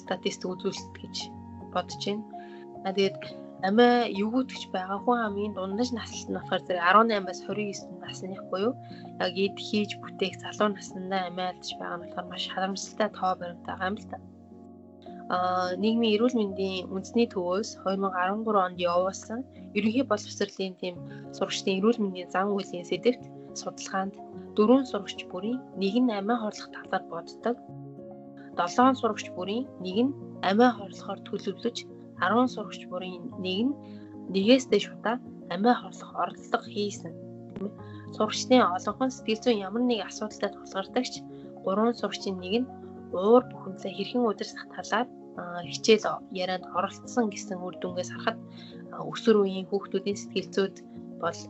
[0.00, 1.16] статистик үзүүлэлт гэж
[1.74, 2.24] бодож байна.
[2.86, 3.18] А тэгээд
[3.66, 8.72] амиа эвгүүтгэж байгаа хүн амын дундаж наслт нь болохоор зэрэг 18-аас 29 насных буюу
[9.24, 13.66] яг эд хийж бүтээх залуу насндаа амиа алдж байгаа нь болохоор маш харамсалтай тоо баримт
[13.66, 14.16] байгаа юм л та.
[15.34, 19.40] Аа нийгмийн эрүүл мэндийн үндэсний төвөөс 2013 онд явуулсан
[19.76, 20.94] ерөнхий боловсролын тийм
[21.36, 23.22] сурагчдын эрүүл мэндийн зан үйлийн сэдвт
[23.60, 24.14] судалгаанд
[24.56, 27.56] дөрвөн сурагч бүрийн нэг нь амиа хорлох талаар боддог.
[28.58, 30.12] Долоон сурагч бүрийн нэг нь
[30.48, 31.78] амиа хорлохоор төлөвлөж
[32.20, 33.72] 10 сурагч бүрийн нэг нь
[34.32, 35.16] нэгээс дэш удаа
[35.54, 37.12] амиа хорлох оролдлого хийсэн.
[38.14, 41.14] Сурагчдын олонх нь сэтгэл зүйн ямар нэг асуудалтай тулгардагч
[41.64, 42.70] 3 сурагчийн нэг нь
[43.12, 45.06] уур бухимлаа хэрхэн удирдах талаар
[45.70, 46.06] хичээл
[46.42, 48.38] ярианд оролцсон гэсэн үр дүнгээс харахад
[49.12, 50.76] өсвөр үеийн хүүхдүүдийн сэтгэл зүйд
[51.22, 51.40] бол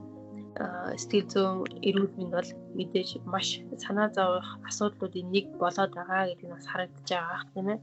[1.01, 1.57] сэтгэл зүйн
[1.89, 3.49] эрүүл мэнд бол мэдээж маш
[3.83, 7.81] санаа зовох асуудлуудын нэг болоод байгаа гэдэг нь бас харагдаж байгаа юм тийм ээ.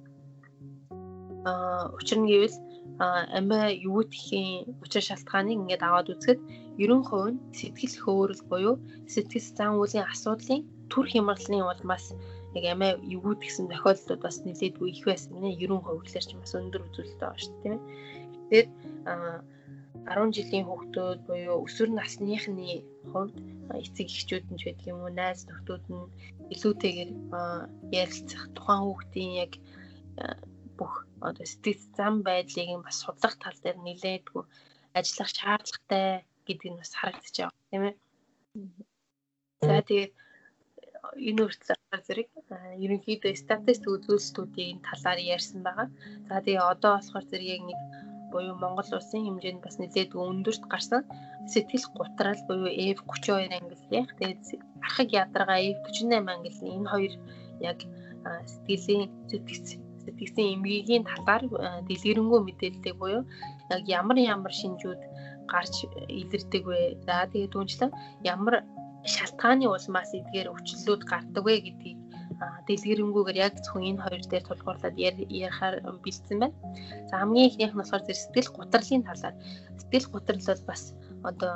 [1.50, 2.58] Аа учир нь гэвэл
[3.00, 6.40] амиа юутгэхийн учир шалтгааныг ингээд аваад үзэхэд
[6.78, 8.76] 90% нь сэтгэл хөөрөл буюу
[9.14, 12.06] сэтгэл зан үйлийн асуудлын төр хямралын улмаас
[12.58, 17.20] яг амиа юутгэсэн тохиолдлууд бас нэлээдгүй их байсан нэ 90% гэхэлэр ч бас өндөр үзүүлэлт
[17.22, 17.78] байгаа шүү дээ.
[18.50, 18.68] Тэгэхээр
[20.04, 23.36] 10 жилийн хүүхдүүд буюу өсвөр насныхны хувьд
[23.80, 26.06] эцэг эхчүүд нь ч байдаг юм уу найз нөхдүүд нь
[26.54, 27.12] илүүтэйгээр
[28.02, 29.52] ярилцах тухайн хүүхдийн яг
[30.84, 34.44] бүх одоо сэтгэл зам байдлыг нь бас судлах тал дээр нэлээдгүй
[35.00, 36.08] ажиллах шаардлагатай
[36.48, 37.96] гэдэг нь бас харагдаж байгаа тийм ээ.
[39.68, 40.14] За тэгээд
[41.30, 42.30] энэ үртлээр зэрэг
[42.84, 45.88] ерөнхийдөө статистик үзүүлэлтүүдийн талаар ярьсан байгаа.
[46.28, 47.80] За тэгээ одоо болохоор зэрэг яг нэг
[48.32, 51.02] буюу Монгол улсын хэмжээнд бас нэлээд өндөрт гарсан
[51.52, 54.10] сэтгэл гутрал буюу F32 ангиллах.
[54.18, 54.42] Тэгээд
[54.86, 57.14] архаг ядаргаа F48 ангиллын энэ хоёр
[57.70, 57.80] яг
[58.52, 61.44] сэтгэлийн сэтгц сэтгцэн эмгэгийн талаар
[61.88, 63.24] дэлгэрэнгүй мэдээлдэг буюу
[63.74, 65.02] яг ямар ямар шинжүүд
[65.52, 65.74] гарч
[66.20, 66.80] илэрдэг вэ?
[67.06, 67.92] За тэгээд түнчлэн
[68.34, 68.56] ямар
[69.04, 72.00] шалтгааны улмаас эдгээр өвчлөлүүд гардаг вэ гэдгийг
[72.68, 76.56] дэлгэрэнгүйгээр яг зөвхөн энэ хоёр дээр тулгуурлаад ярихаар бэлдсэн байна.
[77.10, 79.36] За хамгийн ихнийх нь болохоор зэрэг сэтгэл гутралын талаар.
[79.80, 80.84] Сэтгэл гутрал бол бас
[81.30, 81.54] одоо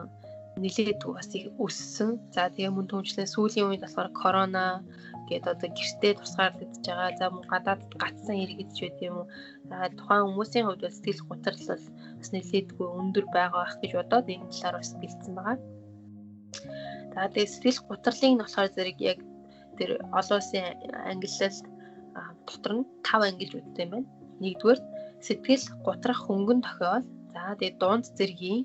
[0.64, 2.12] нилээд бас их өссөн.
[2.36, 4.84] За тэгээ мөн түнчлэн сүүлийн үед болохоор корона
[5.30, 7.12] гэдэг одоо гэртээ тусгаарлагдж байгаа.
[7.20, 9.28] За мөн гадаад гацсан иргэдч байт юм уу.
[10.00, 11.64] Тухайн хүмүүсийн хувьд бас сэтгэл готрол
[12.18, 15.58] бас нэлээдгүй өндөр байгаа байх гэж бодоод энэ талаар бас бэлдсэн байгаа.
[17.14, 19.20] За тэгээ сэтгэл готрлыг нь болохоор зэрэг яг
[19.78, 20.66] тэр олон улсын
[21.12, 21.66] ангиллалд
[22.48, 24.10] дотор нь 5 ангилж үүдтэй юм байна.
[24.42, 24.80] Нэгдүгээр
[25.26, 27.06] сэтгэл готрах хөнгөн тохиол.
[27.34, 28.64] За тэгээ дунд зэргийн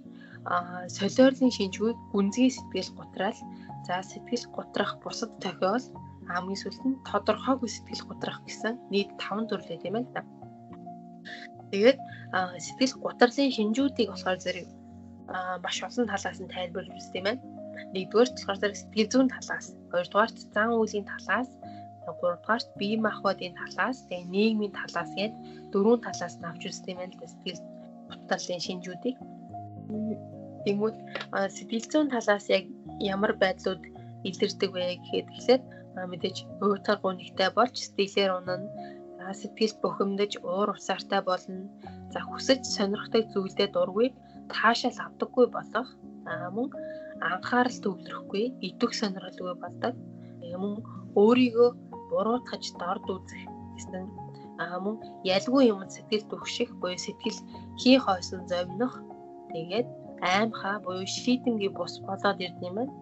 [0.96, 3.38] солиорлын шинжгүй гүнзгий сэтгэл гутраал
[3.86, 5.84] за сэтгэл гутрах бусад тохиол
[6.30, 10.22] хамгийн сүүлд нь тодорхойгүй сэтгэл гутрах гэсэн нийт 5 төрлөө тийм ээ та.
[11.70, 11.98] Тэгээд
[12.64, 14.68] сэтгэл гутралын шинжүүдийг болохоор зэрэг
[15.64, 17.42] маш олон талаас нь тайлбарлаж үзсэн юм байна.
[17.94, 21.50] Нэгдүгээр болохоор зэрэг сэтгэл зүйн талаас, хоёрдугаарт зан үйлийн талаас,
[22.20, 25.34] гуравдугаарт бие махбодын талаас, тэгээ нийгмийн талаас гээд
[25.72, 27.62] дөрвөн талаас нь авч үзсэн юм байна сэтгэл
[28.10, 29.16] гутралын шинжүүдийг.
[30.64, 30.96] Тэнгүүд
[31.56, 32.64] сэтгэл зүйн талаас яг
[33.00, 33.82] ямар байдлууд
[34.28, 35.62] илэрдэг вэ гэхэд тэгэхээр
[35.96, 38.68] мэдээж уйтар гунигтай болж сэтгэлээр унана.
[39.18, 41.70] За сэтгэл бухимдаж уур уцаартай болно.
[42.12, 44.08] За хүсэж сонирхдаг зүйлдээ дургүй
[44.52, 45.88] таашаал авдаггүй болох.
[46.56, 46.68] Мөн
[47.30, 49.94] анхаарал төвлөрөхгүй, идэх сонирхолгүй болдог.
[50.62, 50.74] Мөн
[51.22, 51.68] өөрийгөө
[52.10, 53.42] буруутгаж дорд үзэх
[53.76, 54.04] гэсэн
[54.84, 54.96] мөн
[55.36, 57.38] ялгүй юм сэтгэл төвших буюу сэтгэл
[57.80, 58.92] хий хойсон зовних
[59.52, 59.88] тэгээд
[60.22, 62.94] аимхаа буюу шийдэмгий бус болоод ирд юм байна.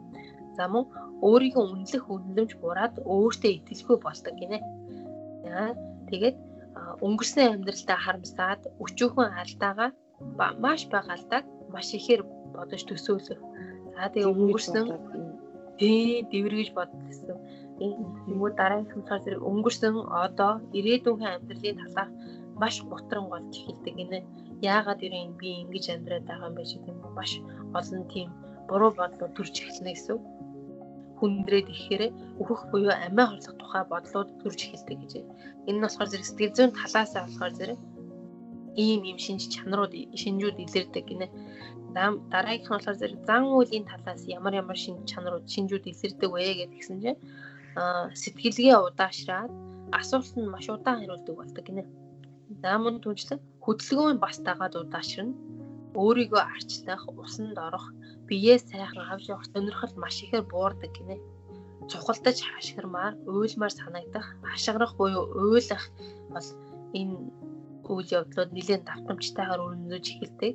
[0.57, 0.85] За мөн
[1.28, 4.59] өөрийгөө үнэлэх үнэлэмж бураад өөртөө итгэлгүй болдог гинэ.
[5.44, 5.74] За
[6.11, 6.37] тэгээд
[7.06, 9.90] өнгөрсөн амьдралдаа харамсаад өчүүхэн алдаагаа
[10.64, 12.22] маш бага алдааг маш ихээр
[12.54, 13.40] бодож төсөөлөх.
[13.96, 14.87] За тэгээ өнгөрсөн
[15.78, 17.38] тий дэвэргэж бодсон.
[17.80, 22.11] Тэгмүү дараагийн цаар зэрэг өнгөрсөн одоо ирээдүйн амьдралын талаар
[22.61, 24.18] маш гутран болж эхэлдэг гинэ
[24.61, 27.33] яагаад ирэн би ингэж амьдраад байгаа юм бэ гэдэг юм маш
[27.78, 28.28] олон тийм
[28.68, 30.22] буруу бодлууд төрж эхэлнэ гэсэн үг.
[31.20, 32.02] Хүндрээд ирэхээр
[32.40, 35.12] өөхөх буюу амиа хорлох тухай бодлууд төрж эхэлдэг гэж.
[35.68, 37.80] Энэ нь болохоор зэрэг сэтгэл зүйн талаасаа болохоор зэрэг
[38.76, 41.26] ийм ийм шинж чанарууд шинжүүд илэрдэг гинэ.
[42.33, 46.96] Дараагийнх нь болохоор зэрэг зан үйлийн талаас ямар ямар шинж чанарууд шинжүүд илэрдэг вэ гэдгсэн
[47.02, 47.20] чинь
[48.22, 49.52] сэтгэлгээ удаашраад
[50.00, 51.85] асуулт нь маш удаан хариулдаг болдог гинэ.
[52.62, 55.35] За мөн түнчлэн хөдөлгөөн бас дагаад удаашрна.
[56.02, 57.87] Өөрийгөө арчлах, усанд орох,
[58.30, 61.16] биеэ сайхан авч явах сонирхол маш ихээр буурдаг гинэ.
[61.90, 65.84] Цухалдаж хашгирмаар, уйлмаар санагдах, хашгирах буюу уйлах
[66.32, 66.48] бол
[66.94, 67.16] энэ
[67.90, 70.54] үйл явдлууд нэлээд давтамжтайгаар өрнөж эхэлдэг.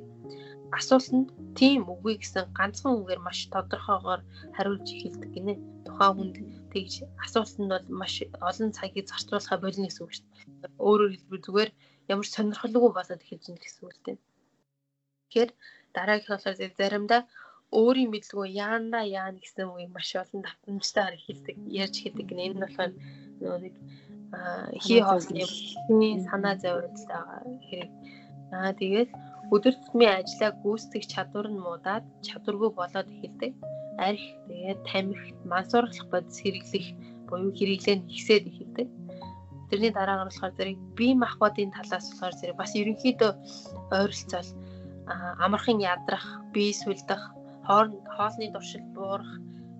[0.78, 4.20] Асуултанд тийм үгүй гэсэн ганцхан үгээр маш тодорхойгоор
[4.56, 5.54] хариулж эхэлдэг гинэ.
[5.86, 6.36] Тухайн хүнд
[6.72, 8.14] тэгж асуултанд бол маш
[8.48, 10.72] олон цагийг зарцуулахаа болно гэсэн үг шүү дээ.
[10.88, 11.70] Өөрөөр хэлбэл зүгээр
[12.12, 14.18] ямар сонирхолгүй болоод эхэлж байна гэсэн үг тийм.
[15.28, 15.50] Тэгэхээр
[15.94, 17.20] дараагийнх болохоор заримдаа
[17.72, 22.42] өөрийн мэдлгүй яанда яана гэсэн үгийг маш олон давтамжтайгаар эхэлдэг ярьж эхэлдэг гэнэ.
[22.46, 22.92] Энэ нь болохоор
[23.64, 23.74] нэг
[24.84, 27.90] хий хоосны санаа зовирлт байгаа хэрэг.
[28.54, 29.10] Аа тэгээд
[29.54, 33.52] өдөр тутмын ажлаа гүйцэтгэх чадвар нь муудаад чадваргүй болоод эхэлдэг.
[33.98, 36.86] Арх тэгээд тамхи, мансуурлах бодис хэрэглэх
[37.26, 38.88] буюу хэрэглээ нь ихсээд эхэлдэг.
[39.70, 43.32] Тэрний дараагаар болохоор зэрэг бие махбодын талаас болохоор зэрэг бас ерөнхийдөө
[43.98, 44.50] ойролцоол
[45.44, 47.22] амархан ядрах, бие сүлдэх,
[47.66, 49.32] хооронд хоолны дуршил буурах,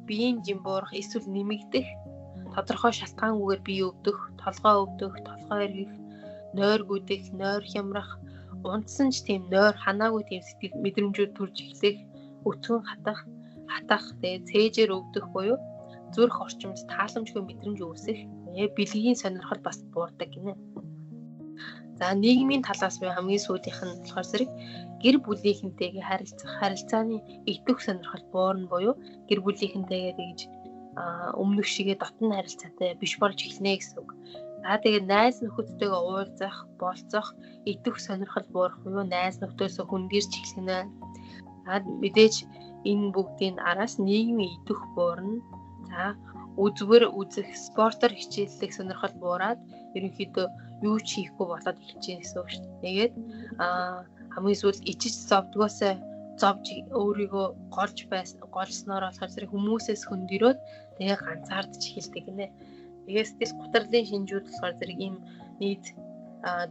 [0.07, 1.87] биеийн жим буурах, эсвэл нэмэгдэх,
[2.55, 5.93] тодорхой шалтгаангүйгээр бие өвдөх, толгой өвдөх, толгой эргэх,
[6.59, 8.11] нойр гүдэх, нойр хямрах,
[8.65, 11.99] унтсан ч тийм нойр ханаагүй тийм сэтгэл мэдрэмжүүд төрж эхлэх,
[12.49, 13.21] өтгөн хатах,
[13.73, 15.59] хатах, тэгээ цээжээр өвдөх буюу
[16.15, 18.19] зүрх орчимд тааламжгүй мэдрэмж үүсэх
[18.77, 20.55] бэлгийн сонирхол бас буурдаг гинэ.
[21.99, 24.51] За нийгмийн талаас би хамгийн сүүлийнх нь болохоор зэрэг
[25.03, 27.17] гэр бүлийнхэнтэйгээ харилцах харилцааны
[27.53, 28.95] итвэх сонирхол буурна буюу
[29.29, 30.41] гэр бүлийнхэнтэйгээ тэгж
[31.43, 34.11] өмнөх шигээ дотн харилцаатай биш болж эхэлнэ гэсэн үг.
[34.65, 37.29] За тэгээд найз нөхөдтэйгээ уулзах, болцох,
[37.71, 40.79] итвэх сонирхол буурах буюу найз нөхдөсөө хүндэрч эхлэнэ.
[41.65, 42.35] За мэдээж
[42.91, 45.45] энэ бүгдийн араас нийгмийн итвэх буурна.
[45.89, 46.03] За
[46.65, 49.61] үзвэр үзэх, спортоор хичээллэх сонирхол буураад
[49.97, 50.47] ерөнхийдөө
[50.83, 52.81] юу ч хийхгүй болоод эхэлж гэсэн үг шүү дээ.
[52.85, 53.15] Тэгээд
[53.65, 55.95] аа хамгийн сүүлд ичиж зовдгоосоо
[56.37, 60.59] зовж өөрийгөө голж байсан голсноор болохоор зэрэг хүмүүсээс хөндөрөөд
[61.01, 62.47] тэгээ ганцаардж эхэлдэг гинэ.
[63.09, 65.17] Тэгээд сэтгэл гутралын шинжүүд болохоор зэрэг ийм
[65.61, 65.85] нийт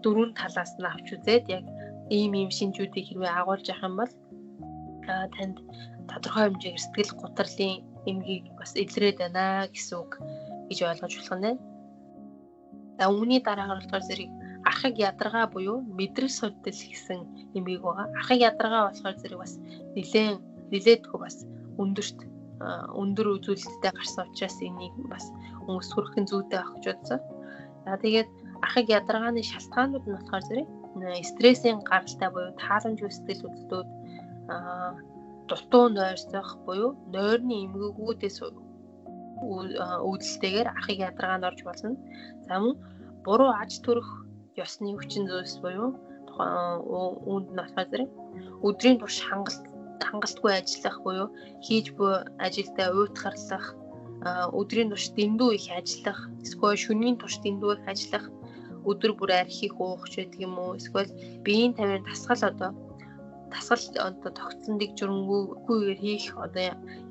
[0.03, 1.65] дөрвөн талаас нь авч үзээд яг
[2.13, 4.13] ийм ийм шинжүүдийг хэрвээ агуулж явах юм бол
[5.35, 5.57] танд
[6.09, 7.75] тодорхой хэмжээгээр сэтгэл гутралын
[8.09, 10.11] эмгийг бас илрээд байна гэсэн үг
[10.69, 11.57] гэж ойлгож болох нь.
[12.97, 14.29] За үүний дараагаар болохоор зэрэг
[14.69, 17.19] архаг ядаргаа буюу мэдрэл судал гэсэн
[17.57, 18.07] эмгийг байгаа.
[18.19, 19.53] Архаг ядаргаа болохоор зэрэг бас
[19.95, 20.37] нилээн
[20.71, 21.37] нилээдгүй бас
[21.81, 22.19] өндөрт
[23.01, 25.25] өндөр үзүүлэлттэй гарсан учраас энийг бас
[25.67, 27.19] хүмүүс хүрхэн зүйтэй авах гэж бодсон.
[27.83, 28.29] За тэгээд
[28.65, 30.67] ахыг ядаргааны шалтгаанууд нь болохоор зэрэг
[31.29, 33.87] стрессийн гаралтай буюу тааламжгүй сэтгэл хөдлөлтүүд
[35.49, 38.37] дутуу нойрсох буюу нойрны эмгэгүүдээс
[40.09, 41.97] үүдэлтэйгээр ахыг ядаргаанд орж болно.
[42.47, 42.75] За мөн
[43.25, 44.09] буруу аж төрөх
[44.63, 45.89] ёсны хүчин зүйлс буюу
[46.35, 48.09] үүнд нь болохоор зэрэг
[48.67, 49.63] өдрийн турш хангалт
[50.07, 51.27] хангалтгүй ажиллах буюу
[51.65, 52.13] хийж буй
[52.45, 53.65] ажилдаа уйтгарлах
[54.59, 58.25] өдрийн турш дэндүү их ажиллах эсвэл шөнийн турш дэндүү их ажиллах
[58.89, 61.11] өдөр бүр архийг уух ч гэдэг юм уу эсвэл
[61.45, 62.71] биеийн тамирын тасгал одоо
[63.53, 66.63] тасгал одоо тогтсон дэг журангүйгээр хийх одоо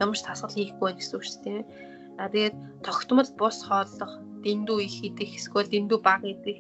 [0.03, 1.63] ямар ч тасгал хийхгүй байх гэсэн үг шүү дээ.
[2.21, 4.13] А тэгээд тогтмол бус хооллох,
[4.45, 6.59] дэндүү их идэх, эсвэл дэндүү бага идэх.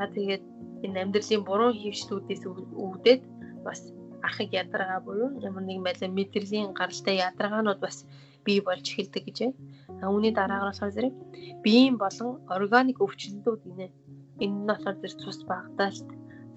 [0.00, 0.42] А тэгээд
[0.84, 2.42] энэ амьдралын буруу хөвчлүүдээс
[2.74, 3.22] үүдээд
[3.66, 3.80] бас
[4.28, 7.96] ахыг ядаргаа буюу ямар нэгэн байдлаар мэдрэлийн гаралтай ядаргаанууд бас
[8.44, 9.56] бий болж эхэлдэг гэж байна.
[10.02, 11.14] А үүний дараагаар болохоор зэрэг
[11.64, 13.88] биеийн болон органик өвчлөлтүүд гинэ.
[14.44, 16.08] Энэ нь болохоор зэрэг цус багтаалт,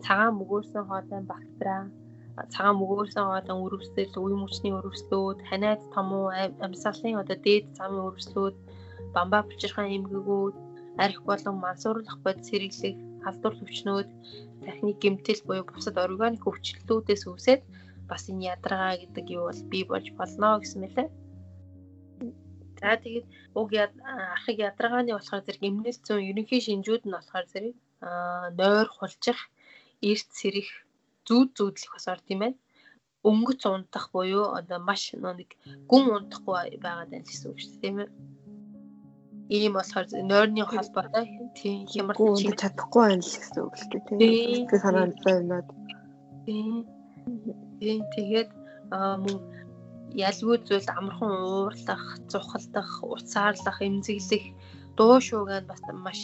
[0.03, 1.91] цагаан мөгөөсөн хоолойн бактери,
[2.53, 6.07] цагаан мөгөөсөн хоолойн өрөвсөл, үе мөчний өрөвслүүд, ханиад том
[6.65, 8.55] амьсгалын одоо дээд замын өрөвслүүд,
[9.15, 10.55] бамбаа булчирхайн эмгэгүүд,
[11.03, 14.09] арх болон мансуурлах бодис хэрэглэх, халдвар төвчнүүд,
[14.65, 17.61] техник гэмтэл буюу бусад органик өвчлөлтүүдээс үүсээд
[18.09, 21.09] бас энэ ядаргаа гэдэг юу бол бий болж болно гэсэн мэлээ.
[22.79, 27.75] За тэгээд уг архыг ядаргааны болохоор зэрэг эмнэлт зүүн ерөнхий шинжүүд нь болохоор зэрэг
[28.59, 29.39] нойр хулжих,
[30.03, 30.69] эрт сэрэх,
[31.27, 32.57] зүүд зүүдлэх бас орд юм байна.
[33.23, 35.51] Өнгөц унтах буюу одоо маш нэг
[35.89, 38.09] гүн унтахгүй байгаад байна гэсэн үг шүү дээ тийм ээ.
[39.55, 44.19] Ийм болохоор нойрны холбоотой тийм хямар чинь чадахгүй байна л гэсэн үг л дээ тийм.
[44.19, 45.67] Тэгэхээр санаанд байнаад.
[46.45, 46.83] Тийм.
[47.79, 48.49] Тийм тэгээд
[49.23, 49.37] мөн
[50.27, 54.45] ялгүй зүйлд амархан уурлах, цухалдах, уцаарлах, эмзэглэх,
[54.97, 56.19] дуу шуугаанд бас маш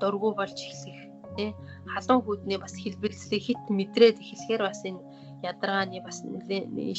[0.00, 1.50] дургу болж эхлэх тий
[1.92, 5.00] халуун хүүдний бас хэлбэлцлийг хит мэдрээд эхлэхээр бас энэ
[5.44, 6.18] ядаргааны бас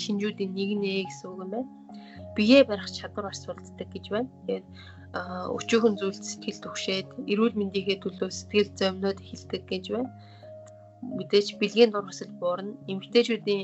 [0.03, 1.69] шинжүүдийн нэг нэ гэсэн үг юм байна.
[2.35, 4.29] Биеэ барих чадвар бас үлддэг гэж байна.
[4.45, 4.65] Тэгээд
[5.57, 10.09] өчөөхөн зүйлд сэтгэл төвшээд эрүүл мэндийнхээ төлөө сэтгэл зовноод эхэлдэг гэж байна.
[11.17, 12.77] Мэдээж бэлгийн дурсал буурна.
[12.91, 13.63] Эмэгтэйчүүдийн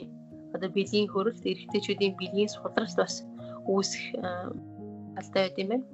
[0.56, 3.16] одоо бэлгийн хөрөлт, эрэгтэйчүүдийн бэлгийн судралт бас
[3.68, 4.04] үүсэх
[5.20, 5.86] алтай байд юм байна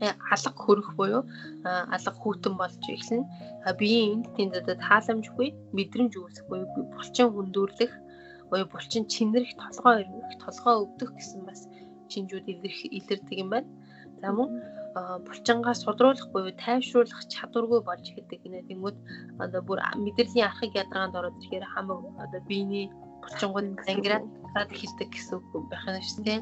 [0.00, 1.22] алга хөрөх буюу
[1.64, 3.28] алга хүйтэн болж эхэлнэ.
[3.80, 7.92] Биеийн энд тэнд одоо тааламжгүй мэдрэмж үүсэх буюу булчин хүндүрлэх
[8.50, 11.60] буюу булчин чинрэх, толгой өргөх, толгой өвдөх гэсэн бас
[12.10, 13.68] шинжүүд илэрх илэрдэг юм байна.
[14.20, 14.50] За мөн
[15.26, 18.66] булчингаа судруулах буюу тайвшруулах чадваргүй болж ихэдэг гинэ.
[18.68, 18.96] Тэнгүүд
[19.44, 22.90] одоо бүр мэдрэлийн архыг ядаргаанд ороод ирэхээр хамаг одоо биений
[23.22, 24.26] булчингууд зангираад
[24.74, 26.40] эхэлдэг гэсэн үг байх нь шүү дээ.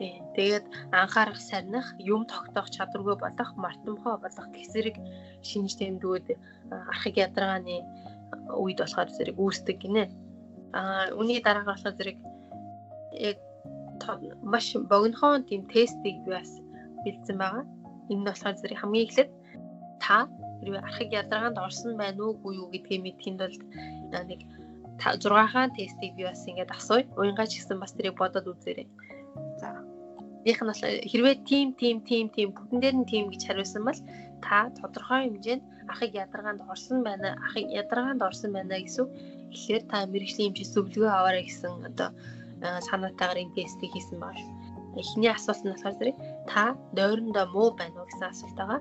[0.00, 0.24] Тийм.
[0.32, 0.64] Тэгээд
[0.96, 4.96] анхаарах сарних, юм тогтоох чадваргүй болох, мартамхай болох гэсрэг
[5.44, 6.26] шинж тэмдгүүд
[6.72, 7.84] архыг ядаргааны
[8.56, 10.08] үед болохоор зэрэг үүсдэг гинэ.
[10.72, 12.18] Аа үүний дараагаар болохоор зэрэг
[13.12, 13.38] яг
[14.40, 16.48] маш богинохон тийм тестийг бас
[17.04, 17.64] бэлдсэн байгаа.
[18.08, 19.30] Энэ нь болохоор зэрэг хамгийн эхлээд
[20.00, 20.16] та
[20.64, 23.60] хэрвээ архыг ядаргаанд орсон байна уугүй юу гэдгийг мэдхийн тулд
[24.16, 24.40] нэг
[24.96, 27.04] 6 хаан тестийг би бас ингээд асууя.
[27.20, 28.88] Уянгаа ч гэсэн бас тэрийг бодоод үзээрэй.
[30.44, 34.00] ЗаИйнх нь бол хэрвээ тим тим тим тим бүгдэн дээр нь тим гэж хариулсан бол
[34.44, 37.36] та тодорхой хэмжээнд ахыг ядаргаанд орсон байна.
[37.46, 39.06] Ахыг ядаргаанд орсон байна гэсэн.
[39.52, 42.08] Тэгэхээр та мэрэгжлийн хэмжээ зөвлөгөө аваарай гэсэн одоо
[42.88, 44.40] санаатаагаар энэ тестийг хийсэн байна.
[45.00, 46.16] Эхний асуулт нь болохоор зэрэг
[46.50, 46.62] та
[46.96, 48.80] нойрондоо муу байна уу гэсэн асуулт байгаа.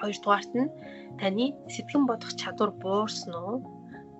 [0.00, 0.70] Хоёрдугаарт нь
[1.20, 3.56] таны сэтгэн бодох чадвар буурсан уу?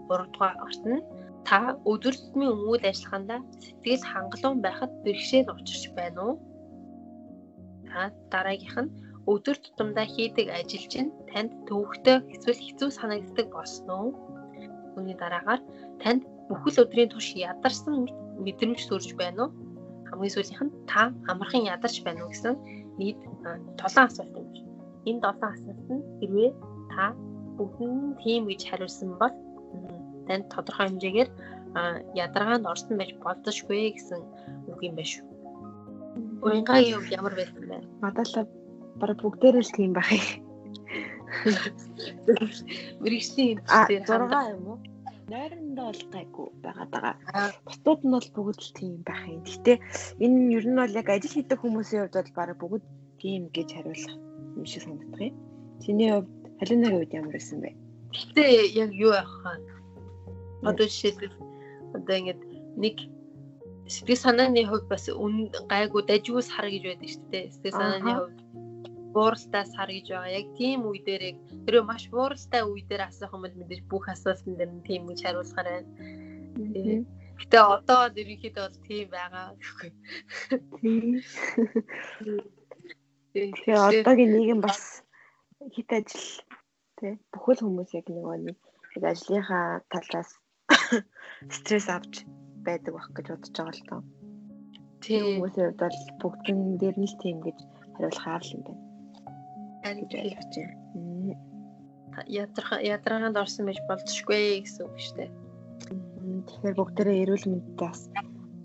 [0.09, 1.05] Гуравдугаарт нь
[1.49, 6.35] Та өдөр тутмын өмгөөл ажиллагаандаа сэтгэл хангалуун байхад бэрхшээл учирч байна уу?
[7.89, 8.93] Та дараагийнх нь
[9.33, 14.11] өдөр тутамдаа хийдэг ажил чинь танд төвөгтэй эсвэл хэцүү санагддаг болсон уу?
[15.01, 15.61] Үүний дараагаар
[16.05, 17.95] танд бүхэл өдрийн турш ядарсан
[18.45, 19.57] мэдрэмж төрж байна уу?
[20.09, 21.01] Хамгийн сүүлийнх нь та
[21.33, 22.61] амархан ядарч байна уу гэсэн
[23.01, 23.21] нийт
[23.81, 24.49] толон асуулт юм.
[25.09, 26.51] Энэ долоон асуулт нь хэрвээ
[26.93, 27.17] та
[27.57, 29.33] бүгд тийм гэж хариулсан бол
[30.29, 31.31] танд тодорхой хэмжээгээр
[32.15, 34.21] ядаргаанд орсон байж болзошгүй гэсэн
[34.71, 35.27] үг юм байна шүү.
[36.45, 37.77] Уянгагийн үг ямар байсан бэ?
[38.03, 38.45] Мадаалаа
[39.01, 40.45] бараг бүгдээрээ л тийм байх юм.
[43.03, 44.79] Мэргэжлийн дээр 6 юм уу?
[45.29, 47.15] Нойрондоо л гайгүй байгаад байгаа.
[47.67, 49.43] Бусдууд нь бол бүгд л тийм байх юм.
[49.45, 49.73] Гэтэ
[50.25, 52.85] энэ ер нь бол яг ажил хийдэг хүмүүсийн хувьд бол бараг бүгд
[53.21, 54.17] тийм гэж хариулах
[54.57, 55.37] юм шиг санагдах юм.
[55.85, 57.77] Чиний хувьд халуунагийн үед ямар байсан бэ?
[58.17, 59.78] Гэтэ яг юу яах вэ?
[60.63, 61.37] Одоо жишээлбэл
[61.95, 62.43] одоо ингээд
[62.77, 62.97] нэг
[63.89, 67.53] сэтгэл санааны хувьд бас үн гайгүй дажгуус хар гэж байдаг шүү дээ.
[67.53, 68.39] Сэтгэл санааны хувьд
[69.15, 70.37] бууралтай сар гэж байгаа.
[70.39, 74.05] Яг тийм үе дээр яг тэрөө маш бууралтай үе дээр асуух юм бол мэдээж бүх
[74.13, 77.07] асуултан дээр нь тийм гэж хариулахаар байна.
[77.39, 79.47] Гэтэ одоо ерөнхийдөө бол тийм байгаа.
[83.33, 85.07] Тэгээ одоогийн нийгэм бас
[85.75, 86.27] хит ажил
[86.99, 88.59] тий бүхэл хүмүүс яг нөгөө нэг
[89.11, 90.31] ажлынхаа талаас
[91.57, 92.25] стресс авч
[92.67, 94.03] байдаг байх гэж бодож байгаа л тоо.
[95.03, 97.59] Тийм хүмүүсийн хувьд бол бүгдэн дээр нь л тийм гэж
[97.95, 98.83] хариулахаар л юм байна.
[99.83, 101.37] Харин гэж байна.
[102.27, 105.31] Ядрах ядрагаанд орсон байж болзошгүй гэсэн үг шүү дээ.
[106.49, 108.01] Тэгэхээр бүгдээрээ эрүүл мэндэд бас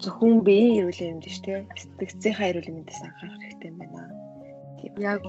[0.02, 1.62] зөвхөн биеийн эрүүл мэнд шүү дээ.
[2.02, 4.02] Сэтгцийнхаа эрүүл мэндээс анхаарах хэрэгтэй юм байна.
[4.82, 5.22] Тийм яг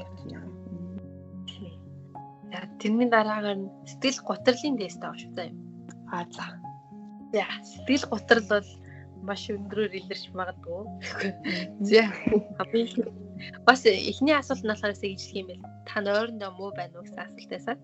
[2.55, 5.59] Яг тэрний дараагаар сэтгэл гутралын тест авч заа юм.
[6.15, 6.47] Аа за.
[7.35, 8.69] За сэтгэл гутрал бол
[9.27, 10.83] маш өндрөөр илэрч магадгүй.
[11.91, 12.03] За
[13.67, 15.63] бас эхний асуулт нь болохоор ингэж хэлэх юм бэл.
[15.89, 17.77] Та нойрондоо муу байна уу гэсэн асуулт байсан.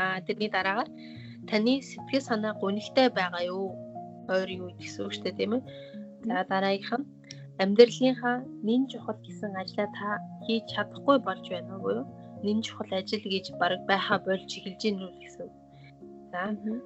[0.00, 0.88] Аа тэрний дараагаар
[1.50, 3.76] таны сэтгэл санаа гонигтай байгаа юу?
[4.32, 5.62] Ойрын үед гэсэн үг шүү дээ тийм ээ.
[6.28, 7.08] За дараагийнх нь
[7.62, 10.08] амьдралынхаа нэн чухал гэсэн ажлаа та
[10.44, 12.04] хийж чадахгүй болж байна уу буюу
[12.44, 15.59] нэн чухал ажил гэж баг байха болж эхэлж гин үү гэсэн үг.
[16.30, 16.42] За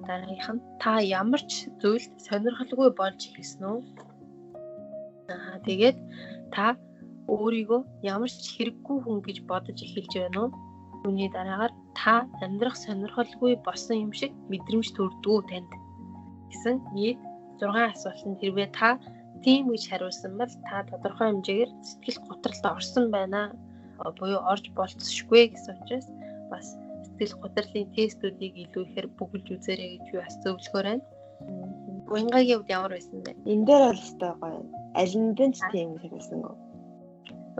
[0.07, 3.79] дараагийнх нь та ямар ч зүйлд сонирхолгүй болж эхэлсэн үү?
[5.33, 5.97] Аа тэгээд
[6.55, 6.65] та
[7.33, 7.81] өөрийгөө
[8.13, 10.51] ямар ч хэрэггүй хүн гэж бодож эхэлж байна уу?
[11.05, 15.71] Үүний дараагаар та амьдрах сонирхолгүй болсон юм шиг мэдрэмж төрдгөө танд
[16.49, 17.19] гэсэн нийт
[17.61, 18.89] 6 асуултанд хэрвээ та
[19.45, 23.41] тийм гэж хариулсан бол та тодорхой хэмжээгээр сэтгэл готролд орсон байна
[24.17, 26.07] буюу орж болцсошгүй гэсэн учраас
[26.51, 26.67] бас
[27.15, 31.05] сэтгэл готрлын тестүүдийг илүү ихээр бүгэлж үзээрэй гэж юу бас зөвлөхөр байна.
[32.11, 33.31] Уянгагийн хувьд ямар байсан бэ?
[33.47, 34.61] Энэ дээр бол өстой гоё.
[34.99, 36.55] Аль нь ч тийм хэрэгсэн гоо.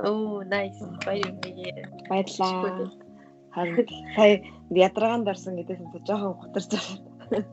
[0.04, 0.84] Оо, nice.
[1.08, 1.72] Баярлалаа.
[2.10, 2.92] Баярлалаа.
[3.56, 7.48] Харин сая ядаргаанд орсон гэдээс нь жоохон готарч байна.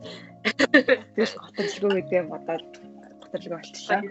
[1.15, 2.71] Тэгэл готрлгүй гэдэг бодоод
[3.23, 4.01] готрлгүй болчихлоо.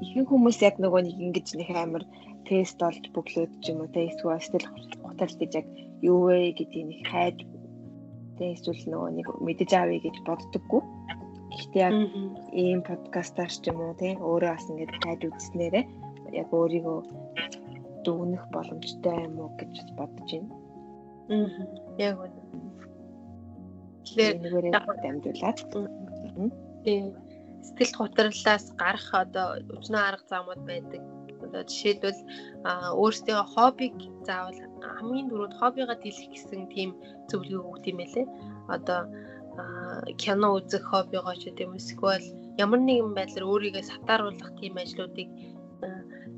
[0.00, 2.02] Ихэнх хүмүүс яг нөгөө нэг ингэж нэг амар
[2.48, 4.68] тест олж бөглөөд ч юм уу те эсвэл сэтгэл
[5.04, 5.66] готрол гэж яг
[6.02, 7.38] юу вэ гэдгийг нэг хайж
[8.38, 10.82] те эсвэл нөгөө нэг мэдэж авъя гэж боддоггүй.
[11.54, 11.94] Гэхдээ яг
[12.52, 15.84] ийм подкастаар ч юм уу те өөрөө бас ингэж хайж үзснээрээ
[16.40, 16.98] яг өөрийгөө
[18.04, 20.52] дүгнэх боломжтой юм уу гэж бодож байна.
[21.32, 21.48] Аа.
[21.98, 22.40] Яг үнэ.
[24.04, 24.36] Тэгэхээр
[25.04, 25.58] дамжуулаад.
[26.84, 27.04] Тийм
[27.64, 31.02] сэтгэл готрлоос гарах одоо өчнөө арга замууд байдаг
[31.54, 32.20] Одоо жишээлбэл
[32.98, 33.94] өөрсдөө хоббиг
[34.26, 34.58] заавал
[34.98, 36.90] хамгийн түрүүнд хоббигаа дийлэх гэсэн тийм
[37.30, 38.26] зөвлөгөө өгд юм байлээ.
[38.74, 39.00] Одоо
[40.18, 42.26] кино үзэх хоббигоо ч гэдэм эсвэл
[42.58, 45.30] ямар нэгэн байдлаар өөрийгөө сатааруулах тийм ажлуудыг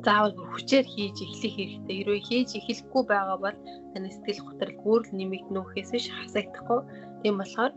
[0.04, 1.96] заавал хүчээр хийж эхлэх хэрэгтэй.
[1.96, 3.58] Хэрвээ хийж эхлэхгүй байгаа бол
[3.96, 6.80] таны сэтгэл готрол бүр л нэмэгдэнэ үхээс ш хасагдахгүй.
[7.24, 7.72] Тийм болохоор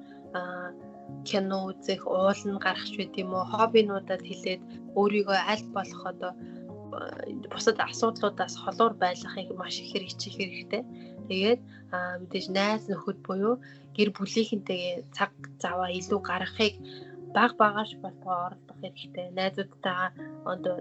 [1.25, 4.61] кино үзэх, уулна гарах ч гэдэм юм уу, хоббинуудад хилээд
[4.99, 6.31] өөрийгөө аль болох одоо
[7.51, 10.83] бусад асуудлуудаас холуур байлгахыг маш их хэрэгжих хэрэгтэй.
[11.29, 11.61] Тэгээд
[12.21, 13.55] мэдээж найз нөхөд буюу
[13.95, 15.31] гэр бүлийнхэнтэйгээ цаг
[15.63, 16.75] заваа илүү гаргахыг
[17.35, 19.27] баг багаарч болтгоо оролдох хэрэгтэй.
[19.37, 20.09] Найзуудтайгаа
[20.53, 20.75] одоо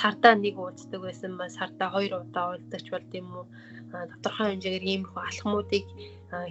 [0.00, 3.46] сартаа нэг уулздаг байсан ба сартаа хоёр удаа уулздаг болд юм уу?
[3.94, 5.86] Тодорхой хэмжээгээр иймэрхүү алхмуудыг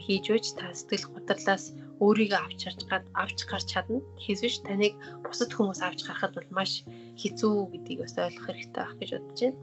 [0.05, 3.99] хийж үж та сэтгэл готрлаас өөрийгөө авч харж гад авч гарч чадна.
[4.17, 6.71] Тэгэхээс биш таныг бусад хүмүүс авч гарахад бол маш
[7.19, 9.59] хэцүү гэдгийг бас ойлгох хэрэгтэй байх гэж бодож байна.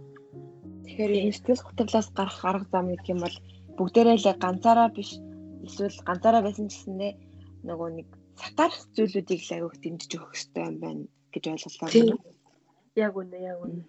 [0.84, 3.36] Тэгэхээр энэ сэтгэл готрлоос гарах арга зам гэх юм бол
[3.76, 5.10] бүгдээрээ л ганцаараа биш
[5.64, 7.12] эсвэл ганцаараа байсан ч гэсэндээ
[7.68, 8.08] нөгөө нэг
[8.40, 11.88] сатарах зүйлүүдийг л агиух дэмжиж өгөх хэрэгтэй юм байна гэж ойлголоо.
[12.96, 13.82] Яг үнэ, яг үнэ.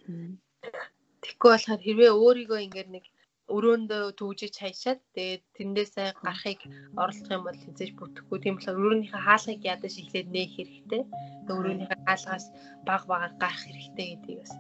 [1.23, 3.05] Тэгэхгүй болохоор хэрвээ өөрийгөө ингээд нэг
[3.55, 6.61] өрөөндөө төгжиж хайшаад тэгээд тэндээсээ гарахыг
[6.95, 8.37] оролдох юм бол хязгаарч бүтэхгүй.
[8.41, 11.03] Тийм болохоор өрөөнийхөө хаалгыг ядаж эхлээд нээх хэрэгтэй.
[11.05, 12.45] Тэгээд өрөөнийхөө хаалгаас
[12.87, 14.53] баг багаар гарах хэрэгтэй гэдгийг бас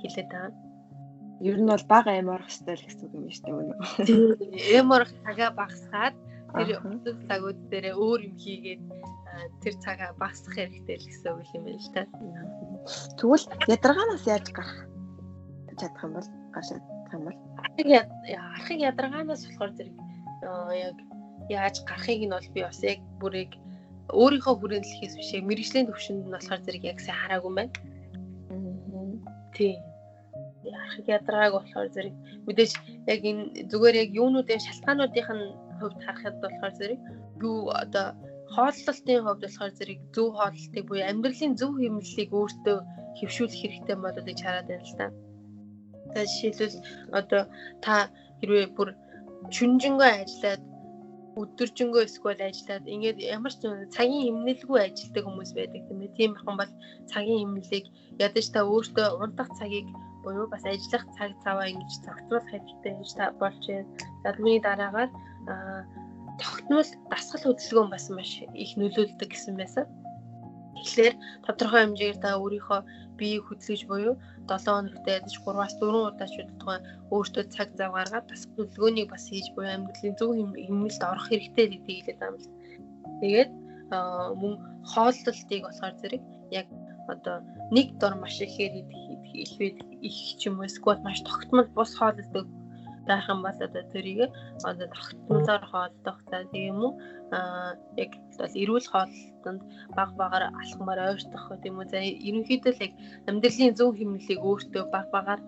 [0.00, 0.52] хэлээд байгаа.
[1.40, 3.44] Ер нь бол бага аим орох хэрэгтэй л гэсэн үг юм шүү
[4.06, 4.78] дээ.
[4.80, 6.16] Эм орох цагаа багасгаад
[6.56, 8.82] тэр өсөг цагууд дээр өөр юм хийгээд
[9.60, 12.02] тэр цагаа багасгах хэрэгтэй л гэсэн үг юм байна л та.
[13.20, 14.80] Тэгвэл ядаргаанаас яаж гарах
[15.76, 16.68] чадах юм бол гарч
[17.06, 17.38] чадах юм бол
[18.56, 19.96] архыг ядаргаанаас болохоор зэрэг
[20.74, 20.96] яг
[21.48, 23.52] яаж гарахыг нь бол би бас яг бүрийг
[24.10, 27.74] өөрийнхөө хүрээлэхээс биш мэрэгжлийн төвшөнд нь болохоор зэрэг яг сайн хараагүй байна.
[29.54, 29.78] Тийм.
[30.82, 32.14] Архыг ядаргааг болохоор зэрэг
[32.46, 32.72] мэдээж
[33.12, 35.26] яг энэ зүгээр яг юунуудын шалтгаануудын
[35.78, 37.00] хувьд харахад болохоор зэрэг
[37.42, 38.06] юу одоо
[38.54, 42.78] хооллолтын хувьд болохоор зэрэг зөв хооллолтыг буюу амьдралын зөв хэмнэлийг өөртөө
[43.18, 45.06] хөвшүүлэх хэрэгтэй болоо гэж хараад байна л та.
[46.16, 46.80] За жишээлбэл
[47.12, 47.42] одоо
[47.84, 48.08] та
[48.40, 48.88] хэрвээ бүр
[49.52, 50.62] шүнжэнгөө ажиллаад
[51.36, 53.60] өдөржингөө эсвэл ажиллаад ингээд ямар ч
[53.92, 56.16] цагийн хэмнэлгүй ажилладаг хүмүүс байдаг тийм ээ.
[56.16, 56.72] Тийм бахан бол
[57.12, 57.86] цагийн хэмнэлийг
[58.24, 59.84] ядаж та өөртөө унтах цагийг
[60.24, 63.92] буюу бас ажиллах цаг цаваа ингэж зохицуулах хэрэгтэй гэж та болж байна.
[64.24, 65.10] За түүний дараагаар
[66.40, 69.84] тогтмол дасгал хөдөлгөөн бас маш их нөлөөлдөг гэсэн байсан.
[70.80, 71.14] Тэгэхээр
[71.44, 72.80] тодорхой хэмжээгээр та өөрийнхөө
[73.18, 74.14] биеийг хөдөлгөж буюу
[74.48, 76.78] 7 хоногт ядаж 3-аас 4 удаа ч удаа
[77.14, 81.98] өөртөө цаг зав гаргаад бас хөдөлгөөнийг бас хийж буюу амьдралын зөв хэмнэлд орох хэрэгтэй гэдгийг
[81.98, 82.44] хэлээд байгаа юм.
[83.20, 83.50] Тэгээд
[84.40, 84.54] мөн
[84.92, 86.22] хооллолтыг болохоор зэрэг
[86.60, 86.66] яг
[87.12, 87.36] одоо
[87.76, 88.72] нэг дор маш ихээр
[89.42, 89.52] их
[90.08, 92.48] их ч юм уу эсвэл маш тогтмол бус хооллолт
[93.32, 94.30] юм бол одоо тэрийг
[94.64, 96.92] одоо тогтмолоор хоолдох за тийм үү
[98.04, 99.62] яг бол эрүүл хоолтонд
[99.96, 101.98] баг багаар алхмаар ойртох тийм үү за
[102.28, 102.92] ерөнхийдөө л яг
[103.28, 105.40] амьдралын зөв хэмнэлийг өөртөө баг багаар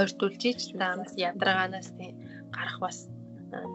[0.00, 2.14] ойртуулж ич таамаас ядаргаанаас тийм
[2.56, 2.98] гарах бас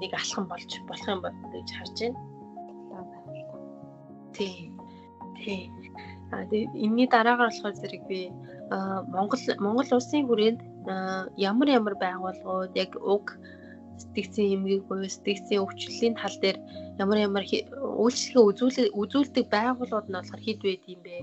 [0.01, 2.19] нэг алхам болж болох юм бол гэж харж байна.
[4.33, 4.73] Тийм.
[5.37, 5.71] Тийм.
[6.31, 8.29] А тэгээ энэний дараагаар болохоор зэрэг би
[9.15, 10.59] Монгол Монгол улсын хүрээнд
[11.37, 13.35] ямар ямар байгууллагууд яг уг
[13.97, 16.57] сэтгцийн эмгийг буюу сэтгцийн өвчлөлийн тал дээр
[17.01, 17.43] ямар ямар
[18.03, 21.15] үйлчлэгээ үзүүлдэг байгууллагууд нь болохоор хэд байд юм бэ?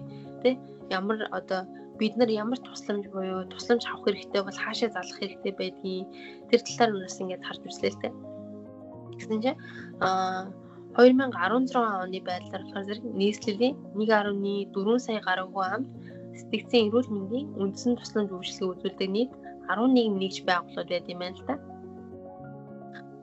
[0.42, 0.50] Тэ?
[0.90, 1.60] Ямар одоо
[1.98, 6.06] бид нар ямар тусламж буюу тусламж авах хэрэгтэй бол хаашаа залах хэрэгтэй байдгийг
[6.50, 8.10] тэр талаар нас ингээд харж үзлээ л тэ
[9.18, 9.58] гэсэн чинь
[10.02, 10.50] а
[10.98, 15.88] 2016 оны байдлаар болохоор зэрэг нийслэлийн 1.4 сая гаруй хүн амд
[16.38, 19.32] сэтгцийн эрүүл мэндийн үндсэн тусламж үйлчлэгээ үзүүлдэг нийт
[19.68, 21.56] 11 нэгж байгууллагууд байд юм байна л да.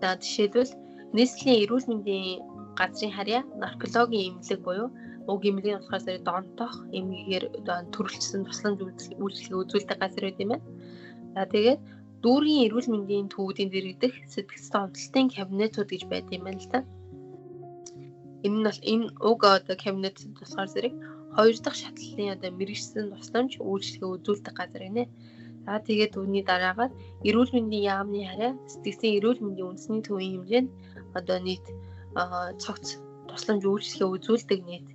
[0.02, 0.74] За жишээлбэл
[1.16, 2.42] нийслэлийн эрүүл мэндийн
[2.80, 4.90] газрын харьяа наркологийн эмнэлэг буюу
[5.32, 7.46] уг эмнэлгийн болохоор зэрэг донтох эмгээр
[7.94, 8.80] төрөлчсөн тусламж
[9.22, 10.66] үйлчлэгээ үзүүлдэг газар байд юм байна.
[11.36, 11.80] За тэгээд
[12.24, 16.80] дүүргийн эрүүл мэндийн төвүүдийн дэргэдэх сэтгцэн онцлтын кабинетууд гэж байд юм байна л да.
[18.46, 20.94] Энэ нь бол энэ уг одоо кабинет болохоор зэрэг
[21.36, 25.04] хоёр дахь шатлалын одоо мэрэгчсэн тусламж үйлчлэгээ үзүүлдэг газар гинэ.
[25.66, 26.92] За тэгээд үүний дараагаар
[27.28, 30.70] эрүүл мэндийн яамны хараа сэтгцийн эрүүл мэндийн үндэсний төвийн хэмжээнд
[31.20, 31.66] одоо нийт
[32.64, 32.88] цогц
[33.30, 34.88] тусламж үйлчлэгээ үзүүлдэг нийт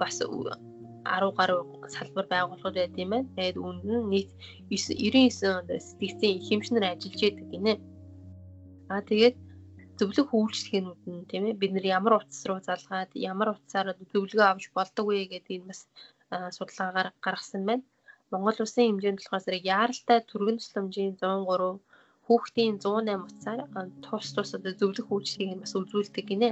[0.00, 1.60] бас 10 гаруй
[1.94, 3.32] салбар байгууллагууд байд юм байна.
[3.36, 4.30] Тэгээд үүнд нь нийт
[4.70, 7.74] 99 одоо сэтгцийн хэмжнэр ажиллаж байдаг гинэ.
[8.92, 9.36] Аа тэгээд
[9.98, 14.64] зөвлөх үйлчлэгээнүүд нь тийм ээ бид нар ямар утас руу залгаад ямар утасаар зөвлөгөө авч
[14.76, 15.80] болдог вэ гэдгийг бас
[16.56, 17.84] судалгаагаар гаргасан байна.
[18.32, 21.84] Монгол улсын хэмжээнд болохоор зэрэг яаралтай түргэн тусламжийн 103
[22.26, 23.60] хүүхдийн 108 утсаар
[24.04, 26.50] тус тус одоо зөвлөх үйлчлэгийг бас үзүүлдэг гинэ.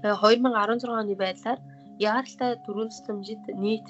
[0.00, 1.60] 2016 оны байдлаар
[2.10, 3.86] яаралтай түргэн тусламжид нийт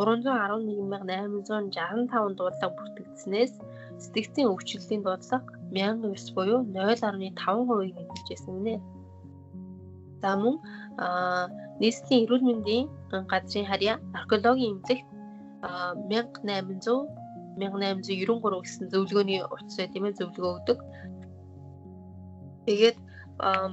[0.00, 3.54] 311865 дуудлага бүртгэгдснээс
[4.02, 8.74] сэтгцийн өвчлөлийн дуудлага 1009 буюу 0.5%-ийг нэмэгдсэн гинэ.
[10.22, 10.56] За мөн
[11.80, 12.84] нийслэлийн эрүүл мэндийн
[13.32, 15.11] газрын харьяа археологийн эмнэлэгт
[15.62, 17.22] 1800
[17.58, 20.78] 1893 гэсэн зөвлөгөөний утас байт юм ээ зөвлөгөө өгдөг.
[22.66, 22.98] Тэгээд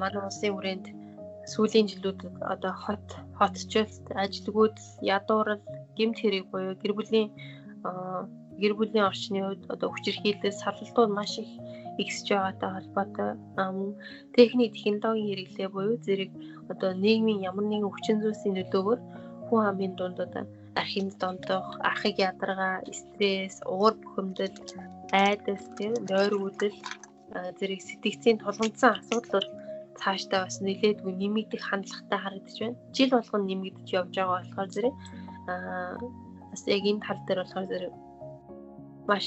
[0.01, 0.85] манай улсын хүрээнд
[1.51, 3.07] сүүлийн жилүүдэд одоо хот
[3.39, 4.77] хотчлт, ажилгүйд,
[5.15, 5.63] ядуурл,
[5.97, 7.29] гэмт хэрэг буюу гэр бүлийн
[8.61, 11.51] гэр бүлийн орчны үед одоо хүчирхийлэл салалтууд маш их
[12.03, 13.95] ихсэж байгаатай холбоотой мөн
[14.35, 16.31] техник технологийн хэрэглээ буюу зэрэг
[16.71, 18.99] одоо нийгмийн ямар нэгэн хүчин зүйлсийн нөлөөгөөр
[19.47, 20.43] хүн амын дунд одоо
[20.81, 24.55] архинд дондох, архыг ядаргаа, стресс, уур бухимдал,
[25.11, 25.63] айдас,
[26.09, 26.77] нойр үүдэл
[27.59, 29.47] зэрэг сэтгцийн тулгымдсан асуудлууд
[29.99, 32.77] цаашдаа бас нэлээдгүй нэмэгдэх хандлагатай харагдаж байна.
[32.95, 34.95] Жил болгон нэмэгдэж явж байгаа болохоор зэрэг
[35.51, 35.97] аа
[36.49, 37.93] бас яг энэ тал дээр болохоор зэрэг
[39.09, 39.25] маш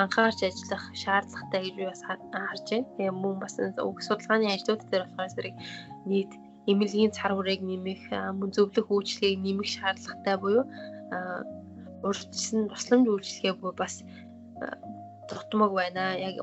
[0.00, 2.90] анхаарч ажиллах шаардлагатай гэж би бас харж байна.
[2.94, 3.54] Тэгээ мөн бас
[3.88, 5.54] уг судалгааны ажлууд дээр болохоор зэрэг
[6.10, 6.32] нийт
[6.66, 8.02] эмнэлгийн цар хүрээг нэмэх,
[8.38, 10.64] мөн зөвлөх үйлчлэгийг нэмэх шаардлагатай буюу
[12.04, 14.04] урьдчилсан тусламж үйлчлэгээ буюу бас
[15.28, 16.04] дутмаг байна.
[16.16, 16.36] Яг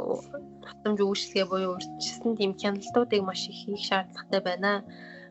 [0.63, 4.72] тусламж үйлчлэгээ буюу урьдчилсан тийм хяналтуудыг маш их хийх шаардлагатай байна.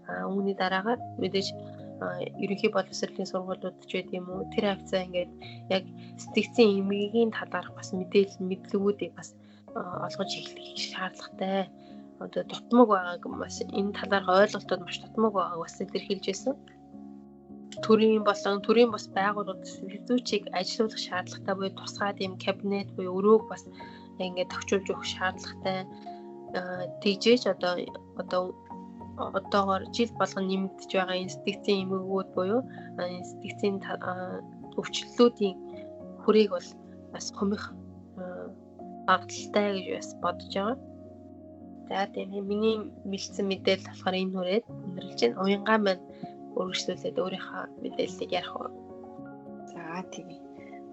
[0.07, 1.49] Үүний дараагаар мэдээж
[2.43, 5.33] ерөнхий боловсролын сургуулиуд ч байд юм уу тэр хавцаа ингээд
[5.77, 5.85] яг
[6.23, 9.33] сэтгцийн эмгэгийн талаарх бас мэдээлэл мэдлэгүүдийг бас
[10.07, 11.73] олгож эхлэх шаардлагатай
[12.25, 16.55] одоо дутмаг байгааг бас энэ талаарх ойлголтууд маш дутмаг байгааг бас илэрхийлж байсан.
[17.85, 23.63] Төрийн болон төрийн бас байгууллагууд сэдвүүчийг ажилуулах шаардлагатай буюу тусгай тийм кабинет буюу өрөөг бас
[24.25, 25.79] ингээд тохижуулж өгөх шаардлагатай
[27.03, 27.75] тэгжээч одоо
[28.23, 28.43] одоо
[29.39, 32.61] одоогоор жил болгон нэмэгдэж байгаа сэтгцийн эмгэгүүд буюу
[33.29, 33.77] сэтгцийн
[34.81, 35.57] өвчлөлүүдийн
[36.23, 36.69] хүрээг бол
[37.13, 37.65] бас хумих
[39.09, 40.77] багталтай гэж бас бодож байгаа.
[41.89, 42.77] За тийм миний
[43.07, 45.43] мэдсэн мэдээлэл болохоор энэ хүрээд өндөрлж байна.
[45.43, 46.05] Уянгаан маань
[46.59, 48.71] өргөжлүүлээд өөрийнхөө мэдээллийг ярих уу.
[49.71, 50.29] За тийм.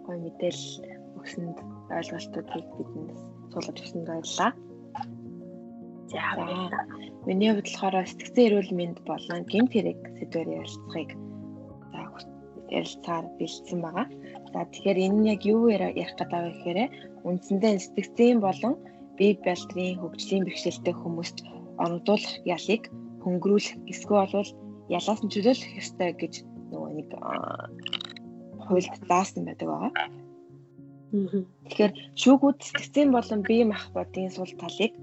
[0.05, 0.69] Гой мэдээлэл
[1.17, 1.57] өгсөнд
[1.97, 3.11] ойлголтуудыг бидэнд
[3.51, 4.51] суулгаж өгсөнд баярлалаа.
[6.13, 6.85] За баярлалаа.
[7.25, 11.09] Миний хувьд болохоор сэтгцэн эрүүл мэнд болон гэмт хэрэг сэдвээр ярилцахыг
[11.89, 12.01] за
[12.77, 14.07] ярилцаар бэлдсэн байгаа.
[14.53, 16.79] За тэгэхээр энэ нь яг юу ярих гэдэг вэ гэхээр
[17.25, 18.73] үндсэндээ сэтгцэн болон
[19.17, 21.37] бие балтрын хөгжлийн бэрхшээлтэй хүмүүст
[21.83, 22.83] онгодуулах ялыг
[23.23, 24.49] хөнгөрүүлэх эсвэл бол
[24.97, 26.33] ялаас нь чөлөөлөх ёстой гэж
[26.71, 27.09] нөгөө нэг
[28.65, 29.91] хуульд заасан байдаг байгаа.
[31.13, 34.93] Тэгэхээр шүүгүүд сэтгцэн болон бие махбодын сул талыг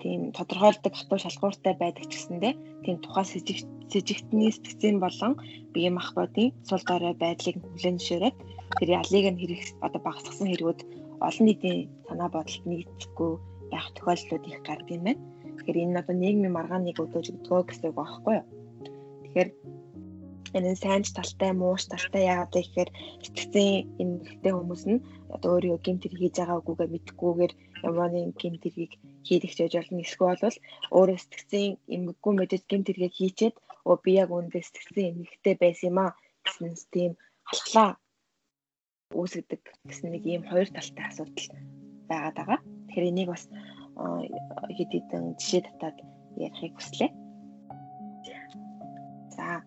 [0.00, 2.50] тийм тодорхойлдог хатуу шалгууртай байдаг ч гэсэндэ
[2.84, 3.28] тийм тухайн
[3.92, 5.32] сэжигтний сэтгцэн болон
[5.74, 8.36] бие махбодын сул дорой байдлыг хүлээн зөвшөөрөөд
[8.78, 10.80] тэр ялыг нь хэрэг одоо багасгасан хэрэгүүд
[11.26, 13.32] олон нийтийн санаа бодолд нийцэхгүй
[13.72, 15.22] байх тохиолдлууд их гардаг юм байна.
[15.56, 18.46] Тэгэхээр энэ нь одоо нийгмийн маргааныг өдөөж өгдөгөө гэсэн үг байхгүй юу?
[19.22, 19.48] Тэгэхээр
[20.56, 22.90] энэ сайн талтай мууш талтай яагаад гэхээр
[23.22, 23.68] сэтгцэн
[24.02, 25.04] энэ ихтэй хүмүүс нь
[25.34, 27.52] одоо өөрийгөө гэмт хэрэг хийж байгаа үгүйгээ мэдхгүйгээр
[27.86, 28.92] ямар нэгэн гэмт хэргийг
[29.26, 30.58] хийх гэж болно эсвэл бол
[30.96, 33.56] өөрөө сэтгцэн эмгэггүй мэдээд гэмт хэрэгээ хийчээд
[33.88, 36.10] оо би яг үүндээ сэтгцэн эмгэгтэй байсан юм аа
[36.44, 37.12] гэсэн тийм
[37.48, 37.90] халахлаа
[39.18, 41.46] үүсгдэг гэсэн нэг ийм хоёр талтай асуудал
[42.10, 42.60] байгаад байгаа.
[42.90, 43.46] Тэгэхээр энийг бас
[44.74, 45.96] хэд хэдэн жишээ татаад
[46.34, 47.10] ярихыг хүслээ.
[49.38, 49.62] За.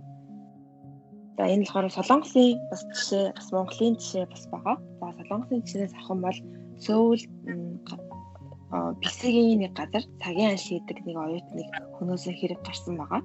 [1.40, 4.78] За энэ болохоор Солонгосын бас жишээ, бас Монголын жишээ бас байгаа.
[5.00, 6.40] За Солонгосын жишээс авах юм бол
[6.84, 7.24] Сөүл
[9.00, 13.22] бисгийн нэг газар цагийн ан шийдэг нэг оюутныг хөнөөсөө хэрэг гарсан байгаа.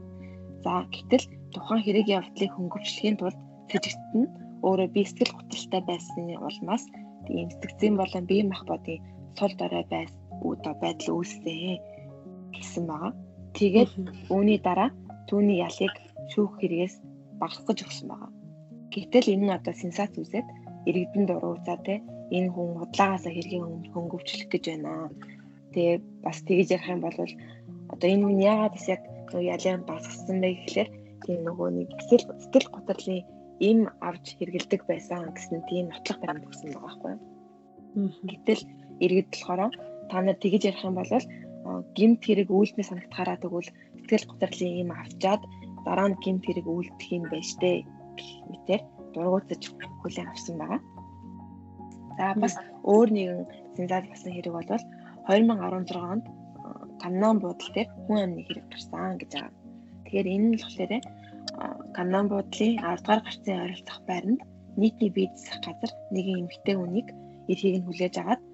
[0.62, 1.24] За гэтэл
[1.54, 3.38] тухайн хэрэг явдлыг хөнгөвчлөхийн тулд
[3.70, 4.28] сэжигт нь
[4.66, 6.84] өөрөө бие сэтгэл готролтой байсан улмаас
[7.32, 9.00] ийм сэтгцэн болон бие махбодын
[9.38, 10.12] сул дорой байс
[10.46, 11.78] үүдо байдал үүссэн
[12.54, 13.12] гэсэн байгаа.
[13.56, 13.90] Тэгээд
[14.34, 14.90] үүний дараа
[15.28, 15.94] түүний ялыг
[16.32, 16.94] шүүх хэрэгээс
[17.40, 18.30] багасгаж өгсөн байгаа.
[18.92, 20.46] Гэтэл энэ нь одоо сенсац үүсээд
[20.88, 21.94] иргэдэн дурууцаа те
[22.36, 24.92] энэ хүн худлаагаасаа хэргийн хөнгөвчлөх гэж байна.
[25.72, 27.18] Тэгээ бас тэгж ярих юм бол
[27.94, 30.90] одоо энэ хүн яагаад бас яг нөгөө ялын багасгасан бэ гэхлээр
[31.24, 33.22] тийм нөгөө нэг сэтгэл сэтгэл готрлын
[33.70, 33.78] им
[34.08, 37.20] авч хэргэлдэг байсан гэсэн тийм нотлох баримт өгсөн байгаа байхгүй юу.
[38.30, 38.62] Гэтэл
[39.04, 39.72] иргэд болохоор
[40.10, 41.12] та нар тэгж ярих юм бол
[41.96, 45.42] гимт хэрэг үйлдэл санагдахаараа тэгвэл сэтгэл готрлын им авчаад
[45.86, 47.76] дараа нь гимт хэрэг үйлдэх юм байж тээ
[48.50, 48.80] мэтэр
[49.12, 49.62] дургуутаж
[50.00, 50.80] хүлээн авсан байгаа.
[52.16, 52.54] За бас
[52.92, 53.40] өөр нэгэн
[53.76, 54.70] сенсац болсон хэрэг бол
[55.28, 56.24] 2016 онд
[57.02, 59.54] Каннан буудлын дээр хүн амны хэрэг гарсан гэж байгаа.
[60.04, 60.92] Тэгэхээр энэ нь болохоор
[61.96, 64.40] Каннан буудлын 10 дугаар гарцын ойролцох байранд
[64.80, 67.08] нийтний бие засах газар нэгэн эмэгтэй хүнийг
[67.50, 68.47] эрхийг нь хүлээж агаад тэр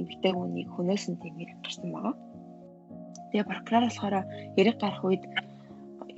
[0.00, 2.14] эмэгтэй хүнийг хөнөөс нь тийм хэрэг гарсан байгаа.
[3.30, 4.16] Тэгээ прокурор болохоор
[4.56, 5.24] хэрэг гарах үед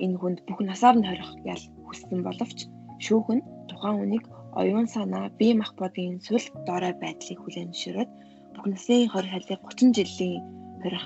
[0.03, 2.59] энэ хүнд бүх насаар нь хорих ял хүссэн боловч
[3.05, 4.25] шүүх нь тухайн хүнийг
[4.61, 8.11] оюун санаа, бие махбодын сүл дорой байдлыг хүлээн зөвшөөрөөд
[8.53, 10.41] бүх насны 20 хайлыг 30 жилийн
[10.81, 11.05] хорих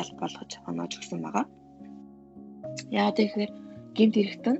[0.00, 1.46] ял болгож оноож өгсөн байгаа.
[2.90, 3.50] Яагаад гэхээр
[3.96, 4.56] гэмт хэрэгтэн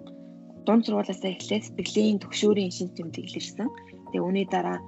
[0.67, 3.69] дунд сургуулиасаа эхлээд сэтгэлийн төгшөөрийн шинж тэмдэг илэрсэн.
[4.11, 4.79] Тэгээ үүний дараа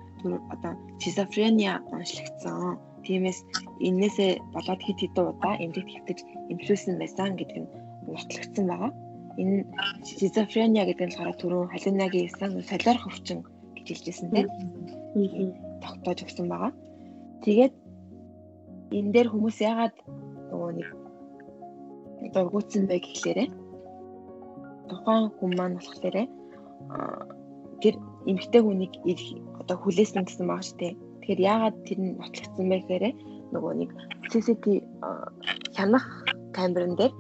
[0.55, 0.73] одоо
[1.03, 2.79] шизофрения онцлогдсон.
[3.05, 3.39] Тиймээс
[3.89, 6.19] энээсээ болоод хэд хэдэн удаа эмнэлэгт хэвтэж
[6.53, 7.71] эмчилсэн байсан гэдэг нь
[8.09, 8.93] нотлогдсон байгаа.
[9.41, 9.57] Энэ
[10.21, 13.39] шизофрения гэдэг нь болохоор түрүүн халинагийн сан солиор хөвчин
[13.77, 14.49] гэж хэлжсэн тийм.
[15.85, 16.73] тогтоож өгсөн байгаа.
[17.45, 17.75] Тэгээд
[18.97, 19.97] энэ дээр хүмүүс яагаад
[20.49, 20.89] нөгөө нэг
[22.33, 23.45] дургуутсан бэ гэхлээрэ
[24.89, 26.17] тухайн хүн маань болохоор
[27.83, 27.95] тэр
[28.31, 28.95] эмгтэй хүнийг
[29.65, 30.93] одоо хүлээсэн гэсэн баг штэ.
[31.25, 33.05] Тэгэхээр яагаад тэр нь нотлогдсон бэ гэхээр
[33.57, 33.91] нөгөө нэг
[34.29, 34.85] CCTV
[35.73, 36.05] хянах
[36.53, 37.13] камерын дээр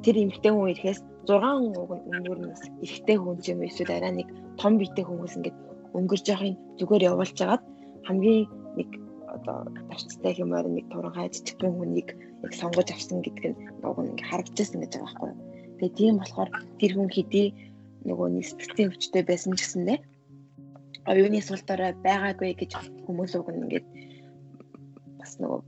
[0.00, 4.80] тэр эмгтэй хүн ирэхээс 6 өнгөр нь эрэгтэй хүн ч юм эсвэл арай нэг том
[4.80, 5.58] биетэй хүмүүс ингээд
[5.92, 7.62] өнгөрж явахын зүгээр явуулж хагаад
[8.08, 8.48] хамгийн
[8.80, 8.90] нэг
[9.28, 9.58] одоо
[9.92, 12.08] тарцтай хэмээр нэг туранхай жижигхэн хүнийг
[12.44, 15.32] яг сонгож авсан гэдэг нь нөгөө нэг харагдчихсан гэж байгаа байхгүй.
[15.78, 17.46] Тэгээ тийм болохоор тэр хүн хэдий
[18.08, 19.98] нөгөө нэг сэтгцийн өвчтэй байсан ч гэсэндээ
[21.08, 22.72] оюуны сул дорой байгаагүй гэж
[23.06, 23.86] хүмүүс уг нь ингээд
[25.20, 25.60] бас нөгөө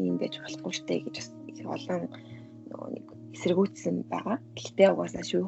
[0.00, 1.28] ийм байж болохгүй штэ гэж бас
[1.76, 2.02] олон
[2.70, 4.36] нөгөө нэг эсэргүүцсэн байгаа.
[4.56, 5.44] Гэхдээ угаасаа шүү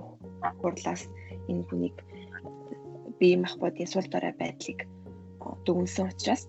[0.61, 1.03] хурлаас
[1.51, 1.97] энэ хүнийг
[3.21, 4.81] бие махбодын сул дорой байдлыг
[5.65, 6.45] дүгнсэн учраас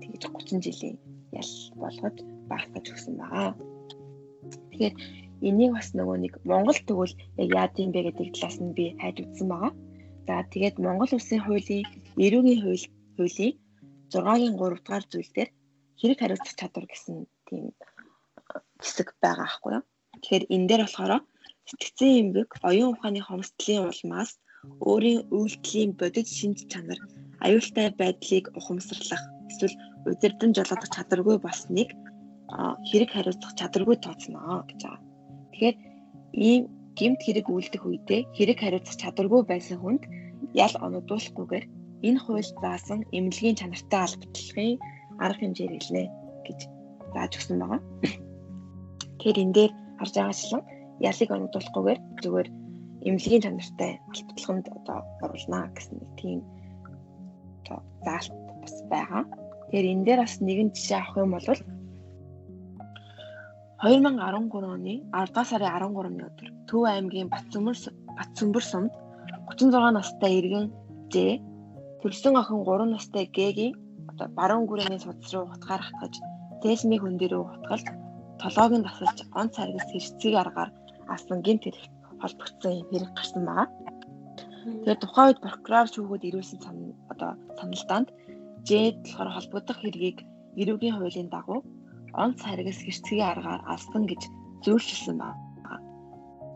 [0.00, 0.96] тэгж 30 жилийн
[1.40, 1.52] ял
[1.82, 2.16] болгож
[2.50, 3.54] багтаж өгсөн байгаа.
[4.70, 4.94] Тэгэхээр
[5.48, 9.16] энийг бас нөгөө нэг Монгол тэгвэл яг яад юм бэ гэдэг талаас нь би хайж
[9.22, 9.72] үзсэн байгаа.
[10.28, 11.88] За тэгээд Монгол улсын хуулийн
[12.24, 13.54] эрүүгийн хууль хуулийн
[14.12, 15.50] 6-гийн 3 дугаар зүйл дээр
[16.00, 17.16] хэрэг хариуцах чадвар гэсэн
[17.48, 17.64] тийм
[18.84, 19.84] хэсэг байгаа аахгүй юу.
[20.20, 21.12] Тэгэхээр энэ дээр болохоор
[21.68, 24.30] сэтгцэн эмгэг оюун ухааны хомсдлын улмаас
[24.88, 27.00] өөрийн үйлдэлийн бодит шинж чанар
[27.46, 29.76] аюултай байдлыг ухамсарлах эсвэл
[30.10, 31.88] удирдан жолоодох чадваргүй болсныг
[32.88, 35.00] хэрэг хариуцах чадваргүй тооцно гэж байгаа.
[35.52, 35.76] Тэгэхээр
[36.48, 36.62] ийм
[36.98, 40.02] гэмт хэрэг үйлдэх үедээ хэрэг хариуцах чадваргүй байсан хүнд
[40.64, 41.64] ял оногдуулахгүйгээр
[42.08, 44.78] энэ хууль заасан эмнэлгийн чанартай албатлахын
[45.24, 46.02] арга хэмжээ хэлнэ
[46.46, 46.60] гэж
[47.14, 47.80] зааж өгсөн байгаа.
[49.18, 50.62] Тэгэхээр энэ дээр харж байгаачлан
[51.10, 52.48] ялыг оногдуулахгүйгээр зүгээр
[53.06, 56.38] эмнэлгийн чанартай албатлаханд одоо оруулна гэсэн нэг тийм
[58.06, 58.32] заалт
[58.62, 59.22] бас байгаа.
[59.70, 61.48] Тэгэхээр энэ дээр бас нэгэн жишээ авах юм бол
[63.78, 67.76] 2013 оны 10 дугаар сарын 13-ны өдөр Төв аймгийн Батцөмөр
[68.18, 68.92] Батцөмбөр сумд
[69.54, 70.66] 36 настай иргэн
[71.14, 71.38] Ж
[72.02, 73.78] төрсөн охин 3 настай Г-гийн
[74.10, 76.14] одоо баруун гүрээний судас руу утгаар хатгаж
[76.62, 77.86] Тэсмийн хүн дээр утгалж
[78.42, 80.70] толгойг нь тасалж онц харгас хэрцгийг аргаар
[81.14, 81.84] асан гинт хэрэг
[82.22, 83.66] холбогдсон хэрэг гарсан байгаа.
[84.82, 86.58] Тэгээд тухайн үед прокурор шүүгүүд ирүүлсэн
[87.12, 88.08] одоо саналдаанд
[88.68, 90.18] Жэд болохоор холбогдох хэргийг
[90.60, 91.62] эрүүгийн хуулийн дагуу
[92.14, 94.22] онц харгас хэрцгийн аргаар алсан гэж
[94.64, 95.38] зөвлөсөн байна.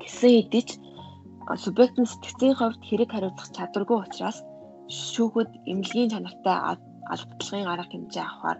[0.02, 0.70] Гэсэн хэдий ч
[1.64, 4.38] субъектын сэтгцийн хувьд хэрэг хариуцах чадваргүй учраас
[5.12, 6.56] шүүхэд эмнэлгийн чанартай
[7.12, 8.58] албатлагын арга хэмжээ авахар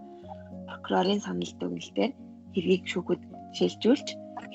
[0.68, 2.12] прокурорын санал дүгнэлтээр
[2.55, 3.22] хэргийг шүүхэд
[3.57, 4.09] шилжүүлж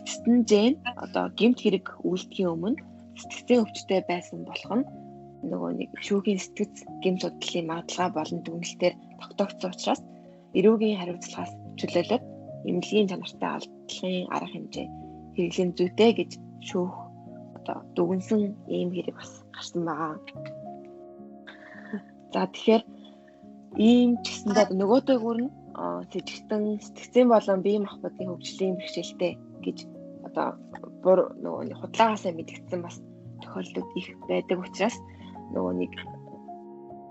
[0.08, 0.74] эцэст нь Жен
[1.04, 2.82] одоо гэмт хэрэг үйлдэхийн өмнө
[3.20, 4.86] сэтгцийн өвчтэй байсан болох нь
[5.50, 10.02] нөгөө нэг шүүхийн сэтгц гэмт судлалын магадлага болон дүгнэлтээр тогтоогдсон учраас
[10.58, 12.24] эрүүгийн хариуцлагаас чөлөөлөд
[12.70, 14.88] эмнэлгийн чанартай алдлагын арга хэмжээ
[15.36, 16.32] хэрэглэн зүйтэй гэж
[16.68, 16.94] шүүх
[17.58, 18.42] одоо дүгнсэн
[18.76, 20.14] ийм хэрэг бас гарсан байгаа.
[22.34, 22.84] За тэгэхээр
[23.90, 25.52] ийм ч гэсэндээ нөгөө дээгүүр нь
[26.12, 29.34] сэжигтэн сэтгцэн болон бие махбодын хөгжлийн бэрхшээлтэй
[29.66, 29.78] гэж
[30.28, 30.48] одоо
[31.04, 32.98] бур нөгөө худлаагаасаа мэдгдсэн бас
[33.42, 34.98] тохиолдлууд их байдаг учраас
[35.54, 35.94] нөгөө нэг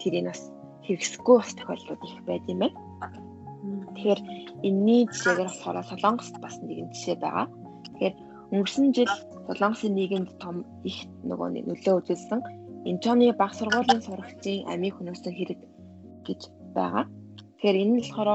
[0.00, 0.42] тэрийг бас
[0.86, 2.78] хэрэгсэхгүй бас тохиолдлууд их байд юм байна.
[3.94, 4.20] Тэгэхээр
[4.68, 7.46] энэний жишээгээр болохоор Солонгост бас нэгэн жишээ байгаа.
[7.84, 8.14] Тэгэхээр
[8.54, 9.12] өнгөрсөн жил
[9.46, 10.98] Солонгосын нийгэмд том их
[11.28, 12.40] нөгөө нөлөө үзүүлсэн
[12.86, 15.60] Инчоны баг сургуулийн сурагчийн амийг хөнөөсөн хэрэг
[16.26, 16.40] гэж
[16.76, 17.04] байгаа.
[17.58, 18.30] Тэгэхээр энэ нь болохоор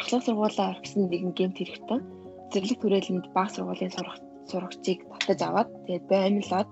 [0.00, 2.00] ахлах сургуулаа орхисон нэгэн гэмт хэрэгтэн
[2.50, 3.94] зэрлэг түрээлэнд баг сургуулийн
[4.50, 6.68] сурагчийг татаж аваад тэгээд баймлаад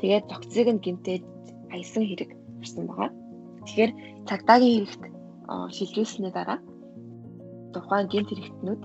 [0.00, 1.24] тэгээд тогтцыг нь гэмтээд
[1.72, 2.30] аясан хэрэг
[2.60, 3.10] гарсан байгаа.
[3.64, 3.92] Тэгэхээр
[4.28, 5.04] цагдаагийн хэрэгт
[5.76, 6.58] шилжүүлснээр дараа
[7.74, 8.82] тухайн гэмт хэрэгтнүүд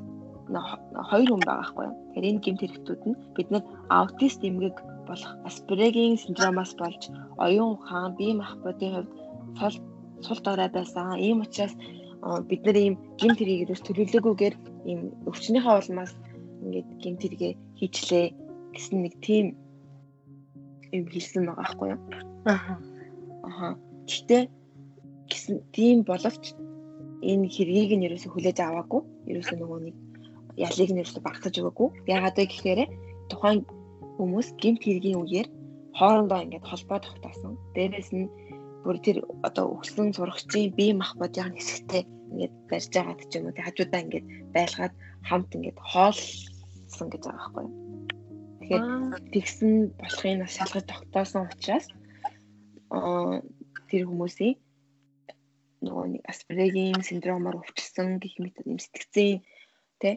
[1.09, 1.95] хоёр хүн байгаа юу.
[2.13, 3.63] Тэгэхээр энэ гэмт хэрэгтүүд нь бидний
[3.97, 4.77] аутист эмгэг
[5.07, 7.01] болох Аспрегийн синдромоос болж
[7.45, 9.11] оюун ухаан, бие махбодын хувьд
[9.57, 9.75] цол
[10.23, 11.19] цул дорой байсан.
[11.25, 11.75] Ийм учраас
[12.49, 14.55] бид нар ийм гэмт хэрэгээс төлөвлөгөөгүйгээр
[14.89, 16.13] ийм өвчнөхийн улмаас
[16.63, 18.25] ингээд гэмт хэрэгээ хийчлээ
[18.73, 19.45] гэсэн нэг тийм
[20.91, 21.99] юм хэлсэн байгаа байхгүй юу.
[22.51, 22.77] Аа.
[23.47, 23.73] Аа.
[24.09, 24.37] Гэтэ
[25.29, 26.43] гэсэн тийм боловч
[27.21, 29.01] энэ хэргийг нь ерөөсө хүлээж аваагүй.
[29.31, 29.95] Ерөөсө нөгөө нэг
[30.57, 31.89] ялыг нь ерөөсө багтаж өгөөгүй.
[32.09, 32.81] Ягаад вэ гэхээр
[33.29, 33.61] тухайн
[34.17, 35.47] хүмүүс гэмт хэргийн үеэр
[35.97, 37.53] хоорондоо ингээд холбоо тогтоосон.
[37.73, 38.29] Дээрээс нь
[38.85, 43.55] бүр тэр одоо өгсөн сурагчийн бие махбодын хэсэгтээ ингээд барьж байгаад ч юм уу.
[43.57, 44.93] Тэг хажуудаа ингээд байлгаад
[45.27, 47.73] хамт ингээд хоолсон гэж байгаа байхгүй юу.
[48.61, 48.83] Тэгэхээр
[49.33, 51.85] тэгсэн болохыг бас шалгаж тогтоосон учраас
[52.93, 53.41] аа
[53.89, 54.55] тэр хүмүүсийн
[55.83, 59.45] нөгөө нэг аспрегийн синдромоор өвчсөн гэх мэт юм сэтгцэн
[60.01, 60.09] тэ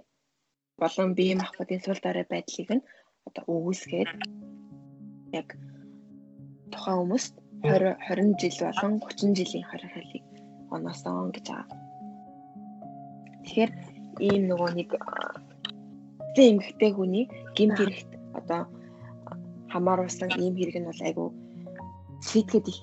[0.80, 2.86] болон бие махбодын сул дорой байдлыг нь
[3.28, 4.11] одоо өгөөсгээд
[5.40, 5.48] яг
[6.72, 10.24] тухайн хүмүүст 20 20 жил болон 30 жилийн хорих хайлыг
[10.74, 11.78] оноосон гэж байгаа.
[13.44, 13.72] Тэгэхээр
[14.26, 14.90] ийм нөгөө нэг
[16.34, 18.61] зэн эмгхтэй хүний гимт хэрэгт одоо
[19.72, 21.28] хамааруулсан ийм хэрэг нь бол айгүй
[22.28, 22.80] шийтгэд их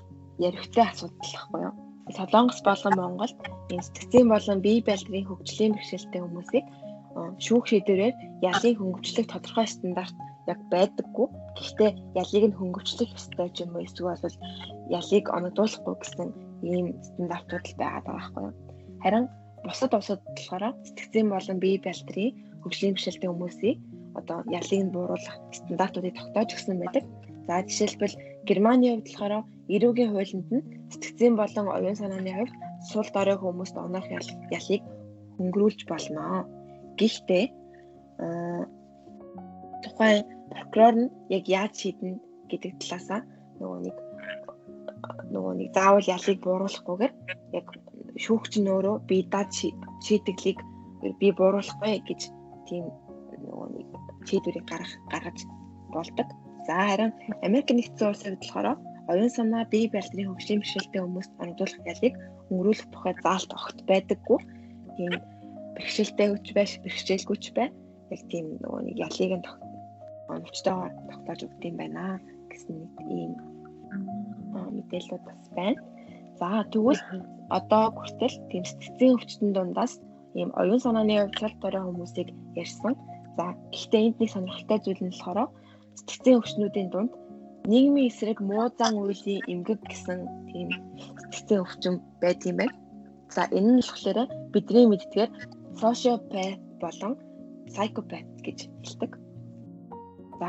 [0.47, 1.87] яригтай асуудал байхгүй юу?
[2.16, 3.38] Солонгос болон Монголд
[3.74, 6.66] энэ сэтгцийн болон бие байлдрын хөгжлийн бэрхшээлтэй хүмүүсийг
[7.45, 8.16] шүүх шийдвэрээр
[8.51, 10.16] ялын хөнгөвчлөх тодорхой стандарт
[10.51, 11.28] яг байдаггүй.
[11.58, 11.91] Гэхдээ
[12.22, 14.38] ялыг нь хөнгөвчлөх ёстой юм уу эсвэл бол
[14.99, 16.28] ялыг оногдуулахгүй гэсэн
[16.72, 18.55] ийм стандартууд байгаа байхгүй юу?
[19.03, 19.26] Харин
[19.66, 22.32] бусад улсууд болохоор сэтгцийн болон бие байлдрын
[22.62, 23.78] хөгжлийн бэрхшээлтэй хүмүүсийг
[24.20, 27.03] одоо ялыг нь бууруулах стандартуудыг тогтоож өгсөн байдаг.
[27.47, 28.16] За жишээлбэл
[28.47, 29.34] Германы хувьд болохоор
[29.76, 32.55] эрүүгийн хуулинд нь сэтгцийн болон оюун санааны хувьд
[32.89, 34.07] сул дорой хүмүүст оноох
[34.57, 34.84] ялыг
[35.38, 36.47] хөнгөрүүлж болно.
[36.99, 37.45] Гэхдээ
[39.84, 42.11] тухайн прокурор нь яг яаж шийднэ
[42.49, 43.22] гэдэг талаасаа
[43.59, 43.97] нөгөө нэг
[45.34, 47.13] нөгөө нэг заавал ялыг бууруулахгүйгээр
[47.59, 47.65] яг
[48.24, 49.51] шүүгч нь өөрөө би дад
[50.05, 50.59] шийдэглийг
[51.20, 52.22] би бууруулахгүй гэж
[52.68, 52.86] тийм
[53.43, 53.88] нөгөө нэг
[54.28, 55.39] шийдвэрийг гаргах гаргаж
[55.93, 56.28] болдог.
[56.68, 57.11] За харин
[57.45, 58.68] Америк нэгдсэн улсад болохоор
[59.12, 62.14] оюун санаа бие барилдрын хөгжлийн бэрхшээлтэй хүмүүст оногдуулах ялыг
[62.51, 64.39] өнгөрүүлэх тухай заалт огт байдаггүй.
[64.95, 65.12] Тийм
[65.76, 67.68] бэрхшээлтэй хүч байш, бэрхшээлгүй ч бай.
[68.14, 69.47] Яг тийм нөгөө нэг ялыг нь
[70.32, 72.20] оновчтойгоор тогтоож өгд юм байна
[72.51, 73.32] гэсэн нэг ийм
[74.76, 75.80] мэдээлэлүүд бас байна.
[76.39, 77.01] За тэгвэл
[77.58, 79.93] одоо хүртэл тийм сэтгцийн өвчтөн дундаас
[80.39, 82.30] ийм оюун санааны өвчлөлт төрийн хүмүүсийг
[82.62, 82.93] ярьсан.
[83.38, 85.49] За гэхдээ энд нэг сонирхолтой зүйл нь болохоор
[85.97, 87.12] сэтгцийн өвчнүүдийн дунд
[87.72, 90.70] нийгмийн эсрэг муу зан үйлийн эмгэг гэсэн тийм
[91.20, 92.76] сэтгцийн өвчин байд юм байна.
[93.36, 94.20] За энэ нь болохоор
[94.53, 95.32] бидний мэддгээр
[95.82, 97.13] sociopath болон
[97.68, 99.11] psychopath гэж хэлдэг.
[100.39, 100.47] За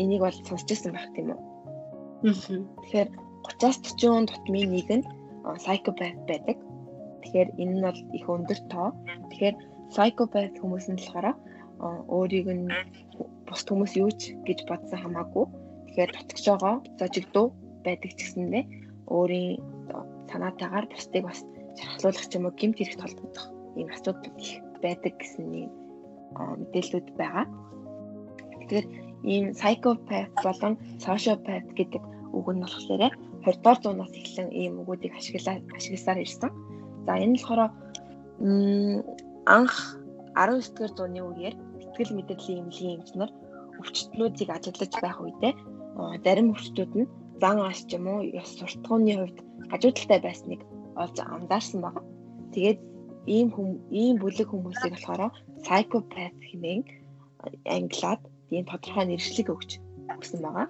[0.00, 1.40] энийг бол сонсчихсан байх тийм үү?
[2.84, 3.08] Тэгэхээр
[3.44, 5.04] 30-аас 40 тутмын нэг нь
[5.60, 6.58] psychopath байдаг.
[7.22, 8.88] Тэгэхээр энэ нь бол их өндөр тоо.
[9.30, 9.56] Тэгэхээр
[9.92, 11.26] psychopath хүмүүс нь болохоор
[12.16, 12.68] өөрийг нь
[13.46, 15.46] бус хүмүүс юу ч гэж бодсон хамаагүй.
[15.94, 17.46] Тэгэхээр дутгаж байгаа зожигдуу
[17.86, 18.64] байдаг ч гэсэндээ
[19.14, 19.62] өөрийн
[20.26, 21.38] санаатаагаар бусдыг бас
[21.78, 23.46] шархлуулах ч юм уу гэмт хэрэгт холбогдох
[23.78, 25.70] ийм асуудал их байдаг гэсэн нэг
[26.34, 27.46] мэдээлэлүүд байгаа.
[28.58, 28.86] Тэгэхээр
[29.22, 32.02] ийм psychopath болон sociopath гэдэг
[32.34, 33.14] үг нь болохоор
[33.46, 36.50] 20 дугаар зуунаас эхлэн ийм үгүүдийг ашиглаа ашигласаар ирсэн.
[37.06, 37.70] За энэ нь болохоор
[39.46, 39.74] анх
[40.34, 41.54] 19 дэх зууны үеэр
[41.86, 43.30] сэтгэл мэдрэлийн эмнэлгийн эмчнэр
[43.78, 45.54] өвчтнүүдийг ажиглаж байх үедээ
[46.24, 47.10] зарим өвчтүүд нь
[47.42, 49.38] зан аш ч юм уу ёс суртахууны хувьд
[49.70, 50.60] хажуу талтай байсныг
[51.02, 52.02] олж анзаарсан байна.
[52.54, 52.78] Тэгээд
[53.36, 53.68] ийм хүм
[54.00, 55.22] ийм бүлэг хүмүүсийг болохоор
[55.64, 56.82] psychopath хэмээн
[57.76, 58.22] англиад
[58.54, 59.70] ийм тодорхой нэршлиг өгч
[60.14, 60.68] өгсөн байгаа.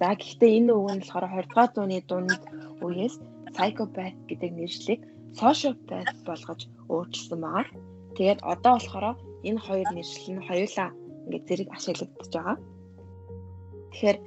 [0.00, 2.42] За гэхдээ энэ үг нь болохоор 20 дугаар зууны дунд
[2.84, 3.14] үеэс
[3.54, 5.00] psychopath гэдэг нэршлиг
[5.40, 6.60] sociopath болгож
[6.92, 7.66] өөрчилсөн байгаа.
[8.16, 9.06] Тэгээд одоо болохоор
[9.48, 10.88] энэ хоёр нэршил нь хоёулаа
[11.24, 12.56] ингээд зэрэг ашиглагдаж байгаа.
[13.90, 14.18] Тэгэхээр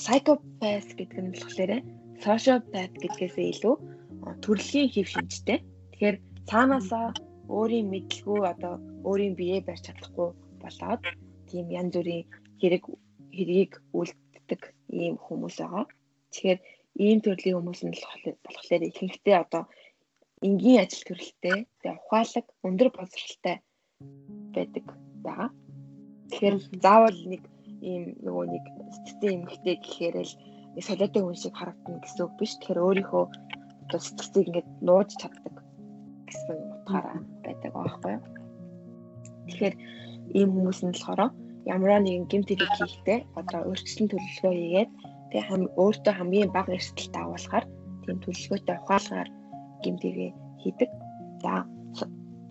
[0.00, 1.72] psychopath гэдэг нь болохоор
[2.24, 3.74] sociopath гэдгээсээ илүү
[4.44, 5.58] төрөлхийн хэв шинжтэй.
[5.92, 6.16] Тэгэхээр
[6.48, 7.06] цаанаасаа
[7.48, 8.74] өөрийн мэдлгүй одоо
[9.08, 10.28] өөрийн биеэ барьж чадахгүй
[10.62, 11.02] болоод
[11.48, 12.24] тийм янз бүрийн
[12.60, 12.84] хэрэг
[13.36, 14.62] хэргийг үлддэг
[15.02, 15.84] ийм хүмүүс байгаа.
[16.32, 16.60] Тэгэхээр
[17.04, 17.94] ийм төрлийн хүмүүс нь
[18.44, 19.64] болохоор ихэнхдээ одоо
[20.46, 23.56] энгийн ажил төрөлтэй, тэгээ ухаалаг, өндөр боловсралтай
[24.54, 24.84] байдаг
[25.24, 25.50] байгаа.
[26.30, 27.42] Тэгэхээр заавал нэг
[27.90, 28.64] ийм нөгөө нэг
[28.94, 30.32] сэтгцэн эмгтэй гэхээр л
[30.86, 32.52] солиотой хүн шиг харагдана гэсэн үг биш.
[32.56, 33.24] Тэгэхээр өөрийнхөө
[33.84, 35.54] одоо сэтгцийг ингээд нууж чаддаг
[36.28, 38.24] гэсэн утгаараа байдаг аахгүй юу.
[39.46, 39.74] Тэгэхээр
[40.38, 41.20] ийм хүмүүс нь болохоор
[41.72, 44.90] ямар нэгэн гэмт хэрэг хийхдээ одоо өөрчлөлт төлөвлөгөө хийгээд
[45.30, 47.64] тэгээ хам өөртөө хамгийн бага эрсдэлтэй агуулгаар
[48.02, 49.28] тийм төлөвлөгөөтэй ухаалгаар
[49.84, 50.90] гэмт хэрэг хийдэг.
[51.44, 51.52] За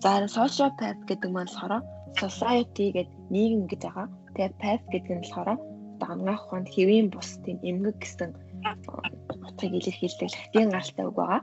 [0.03, 1.73] за sociopath гэдэг нь болохоор
[2.21, 4.07] society гэдэг нийгэм гэж байгаа.
[4.33, 8.31] Тэгээ path гэдэг нь болохоор одоо ангаах ухаанд хэвийн бус тийм эмгэг гэсэн
[9.47, 11.41] утгыг илэрхийлдэг латин гаралтай үг байгаа.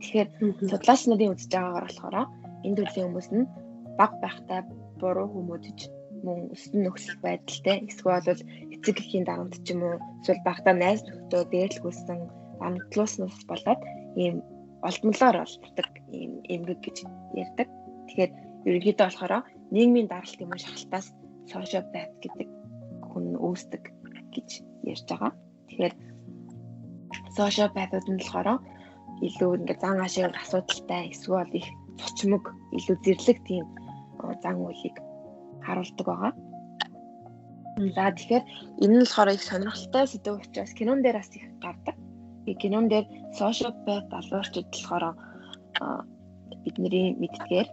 [0.00, 0.28] Тэгэхээр
[0.70, 2.16] судлаач нарын үзэж байгаагаар болохоор
[2.64, 3.50] энэ төрлийн хүмүүс нь
[3.98, 4.60] баг байхтай
[5.00, 5.78] буруу хүмүүжж
[6.24, 8.42] мөн өссөн нөхцөл байдалтай эсвэл бол
[8.74, 12.20] эцэг эхийн дарамт ч юм уу эсвэл багтаа найз нөхдөд дээрлгүүлсэн
[12.66, 13.80] амтлууснаас болоод
[14.22, 14.36] ийм
[14.88, 16.96] олдмолоор олддог ийм эмгэг гэж
[17.42, 17.68] ярьдаг.
[18.08, 18.32] Тэгэхээр
[18.66, 19.34] ерөнхийдөө болохоор
[19.74, 21.06] нийгмийн даралт юм шахалтаас
[21.52, 22.48] sociopath гэдэг
[23.08, 23.84] хүн үүсдэг
[24.34, 24.48] гэж
[24.90, 25.32] ярьж байгаа.
[25.68, 25.94] Тэгэхээр
[27.36, 28.48] sociopath-ууд нь болохоор
[29.26, 31.68] илүү ингээд зан ашиг асуудалтай эсвэл их
[32.00, 32.44] цочмог
[32.76, 33.66] илүү зэрлэг тийм
[34.42, 34.96] зан үйлийг
[35.66, 36.32] харуулдаг байгаа.
[37.96, 38.44] За тэгэхээр
[38.82, 41.96] энэ нь болохоор их сонирхолтой сэдв учраас кинон дээр бас их гардаг.
[42.62, 43.06] Кинон дээр
[43.40, 45.04] social path алуурчид болохоор
[46.64, 47.68] бидний мэддгээр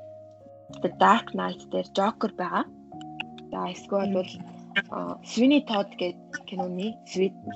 [0.83, 2.63] The Dark Knight дээр Joker байгаа.
[3.51, 4.31] За эсвэл бол
[5.27, 6.95] Sweeney Todd гэдэг киноны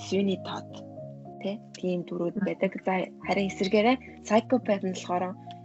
[0.05, 0.71] Sweeney Todd
[1.79, 2.71] тийм дүрүүд байдаг.
[2.85, 2.93] За
[3.27, 5.23] харин эсэргээрээ Psychopath нь болохоор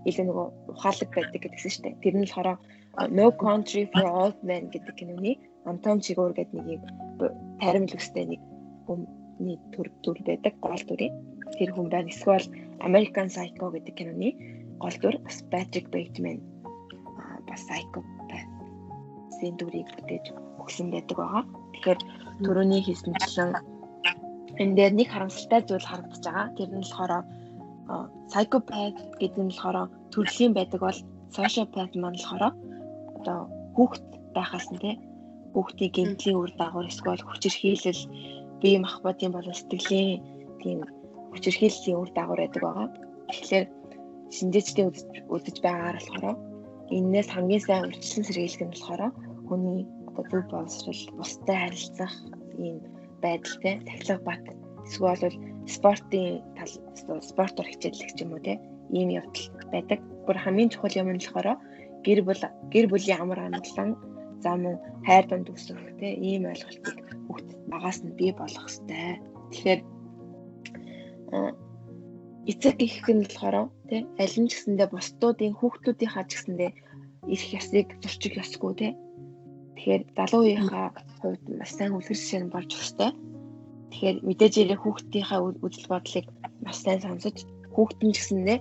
[0.08, 2.00] илүү нөгөө ухаалаг байдаг гэдгсэн шүү дээ.
[2.02, 2.48] Тэр нь болохоор
[3.18, 5.32] No Country for Old Men гэдэг киноны
[5.64, 6.82] Антон Чигуур гэдэг нэг юм
[7.62, 8.40] таримл өстэй нэг
[8.86, 11.14] хүмүүний төр дүр байдаг гол дүрийн.
[11.58, 12.12] Тэр хүн байна.
[12.12, 12.46] Эсвэл
[12.86, 14.28] American Psycho гэдэг киноны
[14.82, 16.38] гол дүр бас Patrick Bateman
[17.50, 18.48] бас psychopath
[19.40, 20.24] зэн дүрийг бүтээж
[20.62, 21.44] өгсөн байдаг байгаа.
[21.74, 22.00] Тэгэхээр
[22.44, 23.50] төрөний хийсэнчлэн
[24.62, 26.46] энэ дээр нэг харамсалтай зүйл харагдаж байгаа.
[26.56, 27.12] Тэр нь болохоор
[28.30, 29.76] psychopath гэдэг нь болохоор
[30.12, 30.98] төрлийн байдаг бол
[31.36, 32.44] sociopath маань болохоор
[33.18, 33.38] одоо
[33.76, 34.90] хүүхэд байхаас нь те
[35.54, 38.02] хүүхдийн гэмтлийн үр дагавар эсвэл хүчирхийлэл
[38.62, 40.22] бие махбодын болон сэтгэлийн
[40.62, 40.78] тийм
[41.32, 42.88] хүчирхийллийн үр дагавар байдаг байгаа.
[43.30, 43.66] Тэгэхээр
[44.36, 44.88] шинжээчдийн
[45.34, 46.36] үдэж байгаагаар болохоор
[46.96, 49.02] энээс хамгийн сайн урьдчилан сэргийлэх нь болохоор
[49.48, 49.80] хүний
[50.18, 52.14] одоо зөв боловсрол, бусдад харилцах
[52.58, 52.76] ийм
[53.22, 54.44] байдалтай тахилга бат
[54.86, 55.36] эсвэл бол
[55.74, 56.72] спортын тал
[57.30, 58.58] спортоор хичээллэх юм уу те
[58.90, 60.00] ийм явдал байдаг.
[60.26, 61.48] Гур хамгийн чухал юм нь болохоор
[62.04, 63.90] гэр бүл гэр бүлийн амар амгалан
[64.42, 64.76] за мөн
[65.06, 69.20] хайр дунд өсөх те ийм ойлголтыг хүүхд багаас нь бий болгох хэрэгтэй.
[69.52, 69.80] Тэгэхээр
[72.46, 76.70] эцэг гэх нь болохоор тий аль нь ч гэсэндээ бусдуудын хүүхдүүдийнхаа ч гэсэндээ
[77.32, 78.92] ирэх ёсыг зурчих ёсгүй тий
[79.80, 80.92] Тэгэхээр залуу үеийнхаа
[81.24, 83.16] хувьд маш сайн үлгэр жишээ нь болж өстэй.
[83.88, 86.26] Тэгэхээр мэдээж ирэх хүүхдийнхаа үжил бодлыг
[86.60, 88.58] маш сайн сонсож хүүхд нь гэсэндээ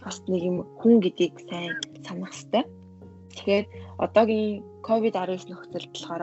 [0.00, 2.64] бас нэг юм хүн гэдгийг сайн санах хэрэгтэй.
[3.36, 3.64] Тэгэхээр
[4.00, 6.22] одоогийн ковид-19 нөхцөлд болохоор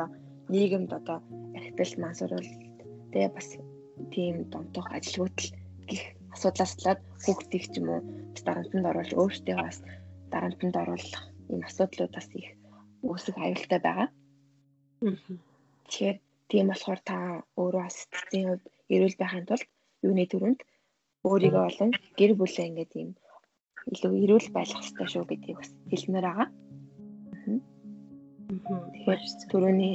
[0.50, 1.18] нийгэмд одоо
[1.54, 2.50] архитект мансуурал
[3.14, 3.48] тэгээ бас
[4.10, 5.54] тийм донтох ажилгүйдэл
[5.86, 6.04] гих
[6.36, 8.02] асуудлаас талаад хүүхдийг ч юм уу?
[8.48, 9.78] Дарамтанд оруулж өөртөө бас
[10.34, 12.50] дарамтанд оруулах ийм асуудлууд бас их
[13.04, 14.08] үүсэх аюултай байгаа.
[15.86, 16.18] Тэгэхээр
[16.50, 17.18] тийм болохоор та
[17.62, 19.68] өөрөө бас сэтгцийн хувьд эрүүл байхын тулд
[20.08, 20.60] юуны төрөнд
[21.30, 23.10] өөрийгөө болон гэр бүлээ ингээд ийм
[23.94, 26.48] илүү эрүүл байлгах хэрэгтэй шүү гэдгийг бас хэлмээр байгаа.
[28.52, 29.22] Тэгэхээр
[29.52, 29.94] түрүүний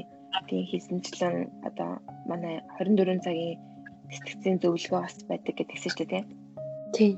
[0.49, 1.37] тийм хийсэнчлэн
[1.69, 1.91] одоо
[2.29, 3.59] манай 24 цагийн
[4.15, 6.25] сэтгцийн зөвлөгөө бас байдаг гэдгийгсэн шүү дээ.
[6.95, 7.15] Тийм.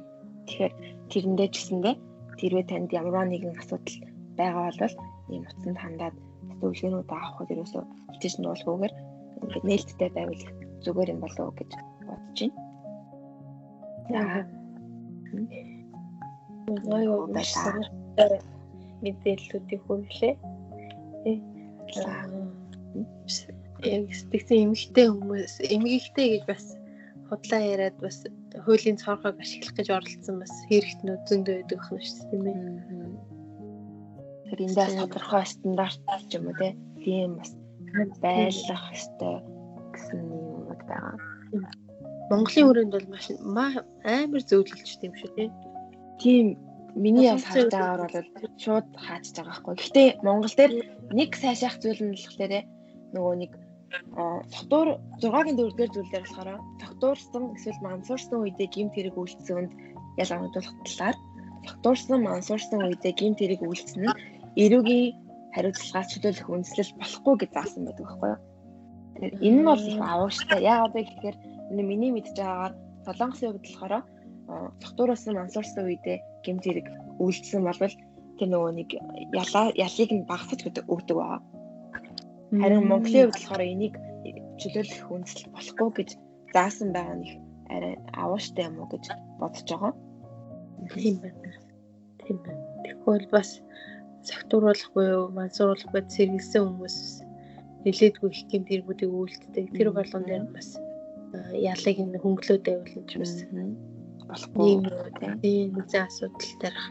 [0.47, 0.75] Тэгэхээр
[1.11, 1.95] тэрэндээ ч гэсэндээ
[2.39, 3.97] тэрвээ танд ямар нэгэн асуудал
[4.39, 4.95] байгаа бол
[5.33, 6.17] ийм утсанд хандаад
[6.61, 7.83] зөвлөгөөнүүд авахд ерөөсөө
[8.15, 8.95] хичээж нуулгүйгээр
[9.43, 10.45] ингээд нээлттэй байвал
[10.85, 11.71] зүгээр юм болов уу гэж
[12.07, 12.57] бодож байна.
[14.09, 14.23] За.
[16.97, 17.53] Аюу маш
[19.03, 20.35] мэдээллүүдийг хүргэлээ.
[23.87, 26.65] Яг сэтгцэн эмгэгтэй хүмүүс эмгэгтэй гэж бас
[27.29, 28.25] худлаа яриад бас
[28.65, 32.59] хуулийн цорхойг ашиглах гэж оролцсон бас хэрэгтнүүд зөндөө байдаг юм шүү дээ тийм ээ.
[34.49, 36.57] Тэр эндээс тодорхой стандарт ч юм уу
[37.05, 37.53] тийм бас
[38.25, 39.37] байлгах ёстой
[39.93, 41.17] гэсэн юмуд байгаа.
[42.31, 43.27] Монголын хүрээнд бол маш
[44.05, 45.49] амар зөвлөлч тийм шүү тий.
[46.21, 46.47] Тийм
[46.97, 49.75] миний бас харж байгаагаар бол шууд хааж байгаа байхгүй.
[49.77, 50.73] Гэхдээ Монгол дээр
[51.19, 52.53] нэг сайшаах зүйл нь болохоор
[53.15, 53.53] нөгөө нэг
[54.55, 54.89] тогтуур
[55.23, 56.51] 6-гийн 4-р зүйлээр болохоор
[56.83, 59.73] тогтуурсан эсвэл мансуурсан үедээ гимт хэрэг үйлцсэн үнд
[60.23, 61.17] ял оногдуулах талаар
[61.67, 64.19] тогтуурсан мансуурсан үедээ гимт хэрэг үйлцсэн нь
[64.63, 65.17] эрүүгийн
[65.55, 68.41] хариуцлагаас чөлөөлөх үндэслэл болохгүй гэж заасан байдаг байхгүй юу.
[69.47, 70.61] Энэ нь бол их авууштай.
[70.63, 71.37] Яагаад вэ гэхээр
[71.89, 72.75] миний мэдж байгаагаар
[73.07, 73.95] солонгосын хувьд болохоор
[74.83, 76.87] тогтуураас нь ансуурсан үедээ гэмт хэрэг
[77.23, 77.95] үйлдэлсэн болвол
[78.39, 78.91] тэр нөгөө нэг
[79.85, 81.41] ялыг нь багасч өгдөг байгаа.
[82.51, 83.95] Харин Монголын хувьд болохоор энийг
[84.61, 86.11] чөлөөлөх үндэслэл болохгүй гэж
[86.55, 87.29] заасан байгаа нь
[87.75, 89.05] арай авууштай юм уу гэж
[89.41, 89.93] бодож байгаа.
[90.97, 91.53] Тийм байна.
[92.25, 92.65] Тийм байна.
[92.85, 93.61] Тэгвэл бас
[94.25, 96.97] сахтууруулах буюу мансууруулах бод сэргэлсэн хүмүүс
[97.85, 99.67] нэлээдгүй их гэмт хэрэгүүдийг үйлддэг.
[99.77, 100.69] Тэр болгон дээр бас
[101.53, 103.33] ялыг нь хөнгөлөөд байвуулж бас
[104.29, 104.71] болохгүй
[105.45, 106.87] тийм нэгэн асуудал тарих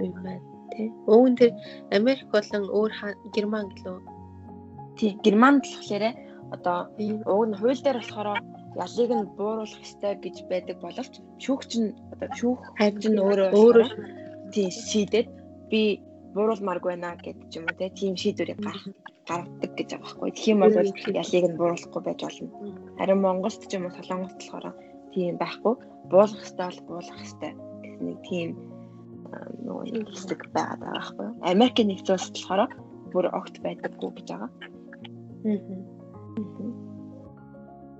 [0.00, 0.88] юм байна тий.
[1.08, 1.52] Өвөн тэр
[1.92, 2.92] Америк болон өөр
[3.34, 4.15] Герман гэлөө
[4.98, 6.04] тий Германд болохоор
[6.56, 6.78] одоо
[7.34, 8.28] уг нь хууль дээр болохоор
[8.84, 13.88] ялыг нь бууруулах ёстой гэж байдаг боловч шүүгч нь одоо шүүх хайж нь өөрөө өөрөө
[14.52, 15.28] тий шийдээд
[15.70, 15.80] би
[16.34, 18.60] бууруулмааргүй байна гэдэг ч юм уу тийм шийдвэрийг
[19.26, 20.30] гаргадаг гэж байгаа байхгүй.
[20.30, 20.76] Тэгэх юм бол
[21.22, 22.48] ялыг нь бууруулахгүй байж болно.
[22.98, 24.66] Харин Монголд ч юм уу Солонгост болохоор
[25.12, 25.74] тийм байхгүй.
[26.12, 28.48] Буулгах ёстой бол буулгах ёстой гэсэн нэг тийм
[29.66, 31.28] нөгөө нэг хэсэг байгаад байгаа байхгүй.
[31.52, 32.62] Америкийн нэгдсэн улсад болохоор
[33.12, 34.50] бүр огт байдаггүй гэж байгаа.
[35.46, 35.54] Аа.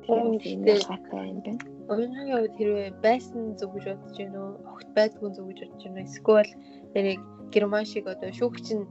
[0.06, 1.62] Тэгэхээр хатай юм байна.
[1.90, 4.54] Өөрийнхөө хувьд хэрвээ байсан зөв гэж бодож байна уу?
[4.70, 6.06] Огт байдгүй зөв гэж бодож байна?
[6.06, 6.50] Эсвэл
[6.94, 7.20] тэрийг
[7.54, 8.86] герман шиг одоо шүүгч нь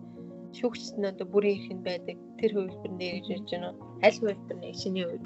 [0.57, 2.17] шүүгчт нь одоо бүрийн эрх нь байдаг.
[2.39, 3.79] Тэр хувилбар дээр гэж ярьж байна уу?
[4.05, 5.25] Аль хувилбар нэг шиний хувьд?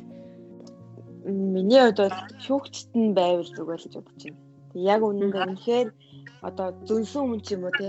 [1.53, 4.41] Миний хувьд бол шүүгчт нь байвал зүгээр гэж бодож байна.
[4.73, 5.89] Тэг яг үнэндээ үнэхээр
[6.49, 7.87] одоо зүнсэн хүн ч юм уу те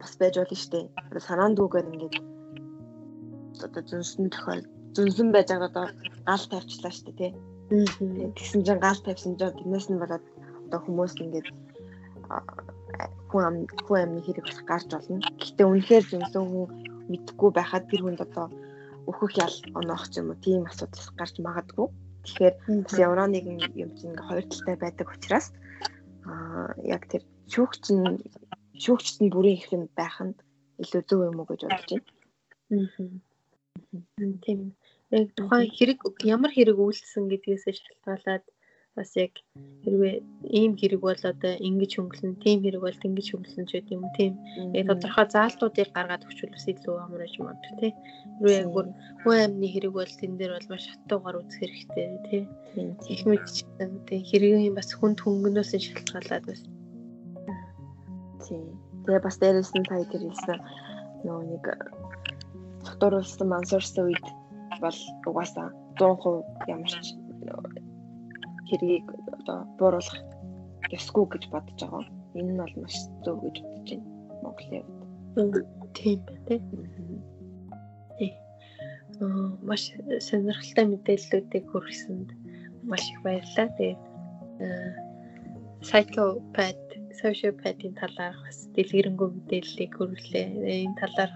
[0.00, 0.86] бас байж болно шүү дээ.
[1.28, 2.16] Санаандгүйгээр ингээд
[3.66, 5.86] одоо зүнсэн тохиол зүнсэн байж байгаа одоо
[6.28, 7.36] гал тавьчлаа шүү дээ те.
[8.36, 10.24] Тэгсэн чинь гал тавьсан чинь тэрнээс нь болоод
[10.66, 11.48] одоо хүмүүс ингээд
[13.30, 13.56] хүн ам
[13.86, 15.20] хүн амны хэрэг бас гарч болно.
[15.40, 16.66] Гэхдээ үнэхээр зөнсөн хүн
[17.10, 18.46] мэдхгүй байхад тэр хүнд одоо
[19.08, 21.88] өөхөх ял оноох юм уу тийм асуудал гарч магадгүй.
[22.24, 22.54] Тэгэхээр
[22.84, 25.46] бас ямар нэгэн юм чинь ингээ хоёр талтай байдаг учраас
[26.28, 28.20] аа яг тэр шүүгч нь
[28.82, 30.36] шүүгчт нь бүрийн их юм байх нь
[30.82, 32.06] илүү зөв юм уу гэж бодож байна.
[32.72, 33.27] Аа.
[34.44, 34.76] Тийм.
[35.10, 35.98] Яг тухайн хэрэг
[36.34, 38.44] ямар хэрэг үйлдсэн гэдгээс шалтгаалаад
[38.98, 39.32] бас яг
[39.84, 40.20] хэрвээ
[40.60, 44.32] ийм хэрэг бол одоо ингэж хөнгөлн, тийм хэрэг бол ингэж хөнгөлн ч гэдэг юм тийм.
[44.76, 47.92] Яг тодорхой заалтуудыг гаргаад өгчвөл бас илүү амар гэж магадгүй тий.
[48.36, 48.86] Хэрвээ яг бүр
[49.22, 52.42] хүн амны хэрэг бол тэн дээр бол маш хатуугаар үзэх хэрэгтэй тий.
[53.30, 54.20] Мэдчихсэн тий.
[54.28, 56.62] Хэргийн бас хүнд хөнгөнөөс шалтгаалаад бас.
[58.44, 58.66] Тийм.
[59.06, 60.60] Тэгээ бас дээрээс нь та хэлсэн
[61.24, 61.64] нөгөө нэг
[62.88, 64.26] доторуулсан мансуурсан үед
[64.82, 65.68] бол угаасаа
[65.98, 67.06] 100% ямар ч
[68.68, 69.06] хэргийг
[69.38, 70.18] одоо бууруулах
[70.96, 72.04] ёсгүй гэж бодож байгаа.
[72.38, 74.06] Энэ нь бол маш зөв гэж бодож байна.
[74.42, 74.84] Монголын
[75.34, 75.66] хувьд.
[75.96, 76.42] Тийм байна
[78.18, 78.32] тий.
[79.22, 79.82] Аа маш
[80.28, 82.28] сонирхолтой мэдээллүүдийг хүргэсэнд
[82.90, 83.68] маш их баярлалаа.
[83.76, 84.02] Тэгээд
[85.84, 86.86] psychopath,
[87.20, 90.46] sociopath-ийн талаар бас дэлгэрэнгүй мэдээллийг хүргэлээ.
[90.86, 91.32] Энэ талаар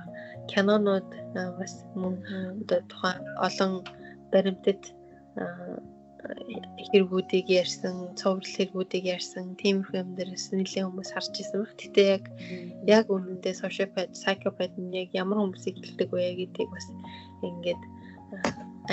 [0.50, 1.08] кинонууд
[1.58, 2.14] бас мөн
[2.62, 3.72] одоо тухайн олон
[4.32, 4.82] баримтад
[6.90, 11.74] хэрэгүүдийг ярьсан, цоврал хэрэгүүдийг ярьсан, тиймэрхүү юм дээрээс нэлээд хүмүүс харж ирсэн баг.
[11.82, 12.24] Гэтэ яг
[12.86, 16.86] яг үнэндээ sociopath, psychopath нь яг ямар хүмүүсийг хэлдэг вэ гэдгийг бас
[17.42, 17.82] ингээд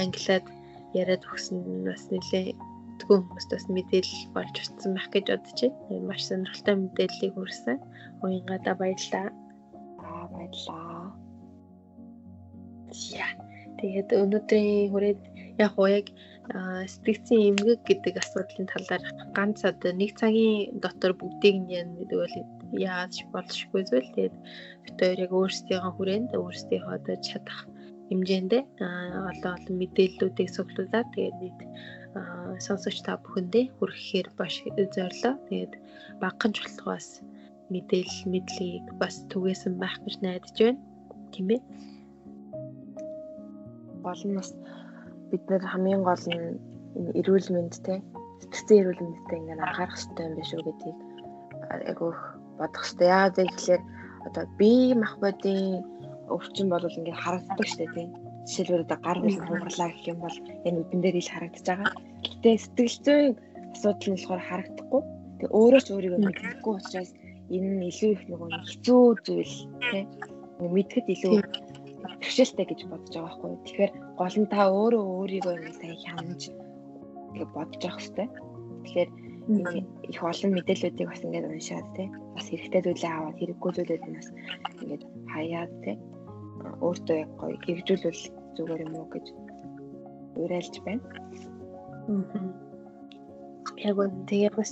[0.02, 0.46] англиад
[0.98, 2.58] яриад өгсөн нь бас нэлээд
[3.00, 6.08] тгөө хүмүүст бас мэдээлэл болж утсан байх гэж бодож байна.
[6.10, 7.78] Маш сонирхолтой мэдээллийг хүргэсэн.
[8.26, 9.28] Уянгада баярлалаа.
[10.02, 10.99] Аа баярлалаа.
[12.92, 13.32] Яа.
[13.80, 15.22] Тэгээд өнөөдрийн хүрээд
[15.64, 16.08] яг уу яг
[16.92, 19.04] сэтгцийн эмгэг гэдэг асуудлын талаар
[19.38, 22.36] ганц одоо нэг цагийн дотор бүгдийг нь бол
[22.74, 24.10] яаж болшгүй зүйл.
[24.16, 24.36] Тэгээд
[24.84, 27.60] бид хоёр яг өөрсдийнхөө хүрээнд өөрсдийнхөө одоо чадах
[28.10, 28.54] хэмжээнд
[29.30, 31.60] олон олон мэдээллүүдийг цуглуулад тэгээд нийт
[32.66, 34.54] сонсогч та бүхэндээ хүргэхээр баш
[34.96, 35.36] зорилоо.
[35.50, 35.74] Тэгээд
[36.22, 37.22] багхан чулгаас
[37.70, 40.82] мэдээлэл мэдлийг бас түгээсэн байх гэж найдаж байна.
[41.30, 41.62] Тийм ээ
[44.06, 44.50] гол нь бас
[45.30, 46.58] бид нэр хамгийн гол нь
[46.98, 47.94] энэ эрүүл мэнд те
[48.42, 50.98] сэтгцэн эрүүл мэндтэй ингээд анхаарах хэрэгтэй юм биш үү гэдгийг
[51.90, 52.22] айгүйх
[52.60, 53.10] бодох хэрэгтэй.
[53.14, 53.84] Яагаад гэвэл
[54.28, 55.62] одоо бие махбодын
[56.36, 58.10] өвчин бол ингээд харагддаг дээ тийм.
[58.48, 60.38] Жишээлбэл одоо гар хөл хунгарлаа гэх юм бол
[60.68, 61.94] энэ үдэн дээр ил харагдаж байгаа.
[62.26, 63.34] Гэтэ сэтгэл зүйн
[63.74, 65.02] асуудал нь болохоор харагдахгүй.
[65.40, 67.12] Тэгээ өөрөө ч өөрийгөө мэдхгүй учраас
[67.54, 69.56] энэ нь илүү их нэг хэцүү зүйл
[69.92, 70.08] тийм.
[70.60, 71.34] Мэдхэд илүү
[72.20, 73.52] бэрхшээлтэй гэж бодож байгаа байхгүй.
[73.66, 76.42] Тэгэхээр гол нь та өөрөө өөрийгөө ингэ сайн хянаж
[77.36, 78.28] гэж бодож явах хэрэгтэй.
[78.84, 79.10] Тэгэхээр
[79.50, 84.30] их олон мэдээллүүдийг бас ингээд уншаад тий бас хэрэгтэй зүйлээ аваад хэрэггүй зүйлүүд нь бас
[84.84, 85.04] ингээд
[85.34, 85.96] хаяад тий
[86.86, 88.22] өөртөө яг гоё хэрэгжүүлвэл
[88.56, 89.26] зүгээр юм уу гэж
[90.38, 91.04] уриалж байна.
[93.90, 94.72] Яг үн тэгээ бас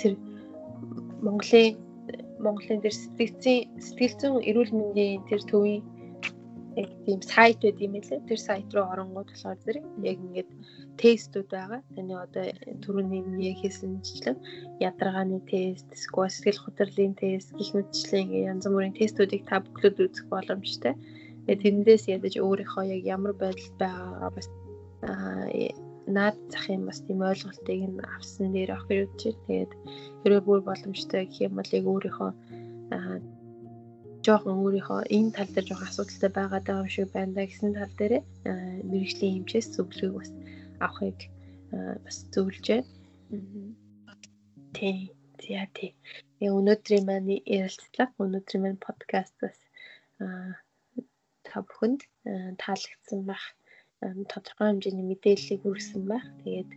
[0.00, 0.12] тэр
[1.24, 1.76] Монголын
[2.40, 5.84] Монголын тэр сэтгцийн сэтгэл зүйн эрүүл мэндийн тэр төвийн
[6.76, 8.26] яг тийм сайт байд юм лээ.
[8.28, 10.50] Тэр сайт руу оронгууд болохоор зэрэг яг ингээд
[11.00, 11.80] тестүүд байгаа.
[11.96, 12.44] Таны одоо
[12.82, 14.38] түрүүний нэг хийсэнчлэн
[14.78, 20.94] ядаргааны тест, сэтгэл хөдлөлийн тест, гих мэтчлийн янз бүрийн тестүүдийг та бүхлөд үзэх боломжтой.
[21.46, 24.46] Тэгээд тэндээс ядаж өөрийнхөө яг ямар байдал байгаагаа бас
[26.10, 29.36] наад зах юм бас тийм ойлголтыг нь авсан дээр ах гэж бодчих.
[29.46, 29.72] Тэгээд
[30.22, 32.30] хэрвээ бүр боломжтой гэх юм бол яг өөрийнхөө
[34.24, 38.14] жоохон өөрийнхөө энэ тал дээр жоохон асуудалтай байгаа юм шиг байна да гэсэн тал дээр
[38.90, 40.30] мэрэгжлийн хэмжээс зөвлөгөөг бас
[40.84, 41.20] авахыг
[42.04, 42.82] бас зөвлөжээ.
[44.76, 44.98] Тий.
[45.40, 45.90] За тий.
[46.44, 49.58] Яг өнөөдрийн маань ярилцлага, өнөөдрийн маань подкаст бас
[51.48, 52.00] та бүхэнд
[52.60, 53.44] таалагдсан байх
[54.30, 56.26] тодорхой хэмжээний мэдээллийг хүргэсэн байх.
[56.44, 56.70] Тэгээд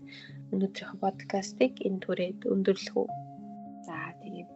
[0.53, 3.07] өнөөдрийнхөө подкастыг энэ түрээд өндөрлөх үү.
[3.87, 4.49] За тэгээд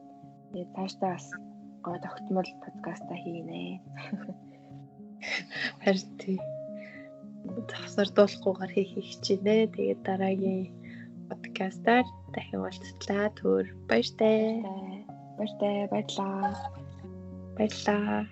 [0.52, 1.28] тэгээд цаашдаа бас
[1.88, 3.80] гоо тогтмол подкаста хийнэ.
[5.84, 6.40] Харин тий.
[7.72, 9.72] Завсардуулахгүйгээр хийх хичээнэ.
[9.72, 10.68] Тэгээд дараагийн
[11.32, 13.32] подкастаар дахин уулзтлаа.
[13.40, 14.68] Түр баяртай.
[15.40, 15.88] Баяртай.
[15.88, 16.52] Баярлаа.
[17.56, 18.28] Баярлаа.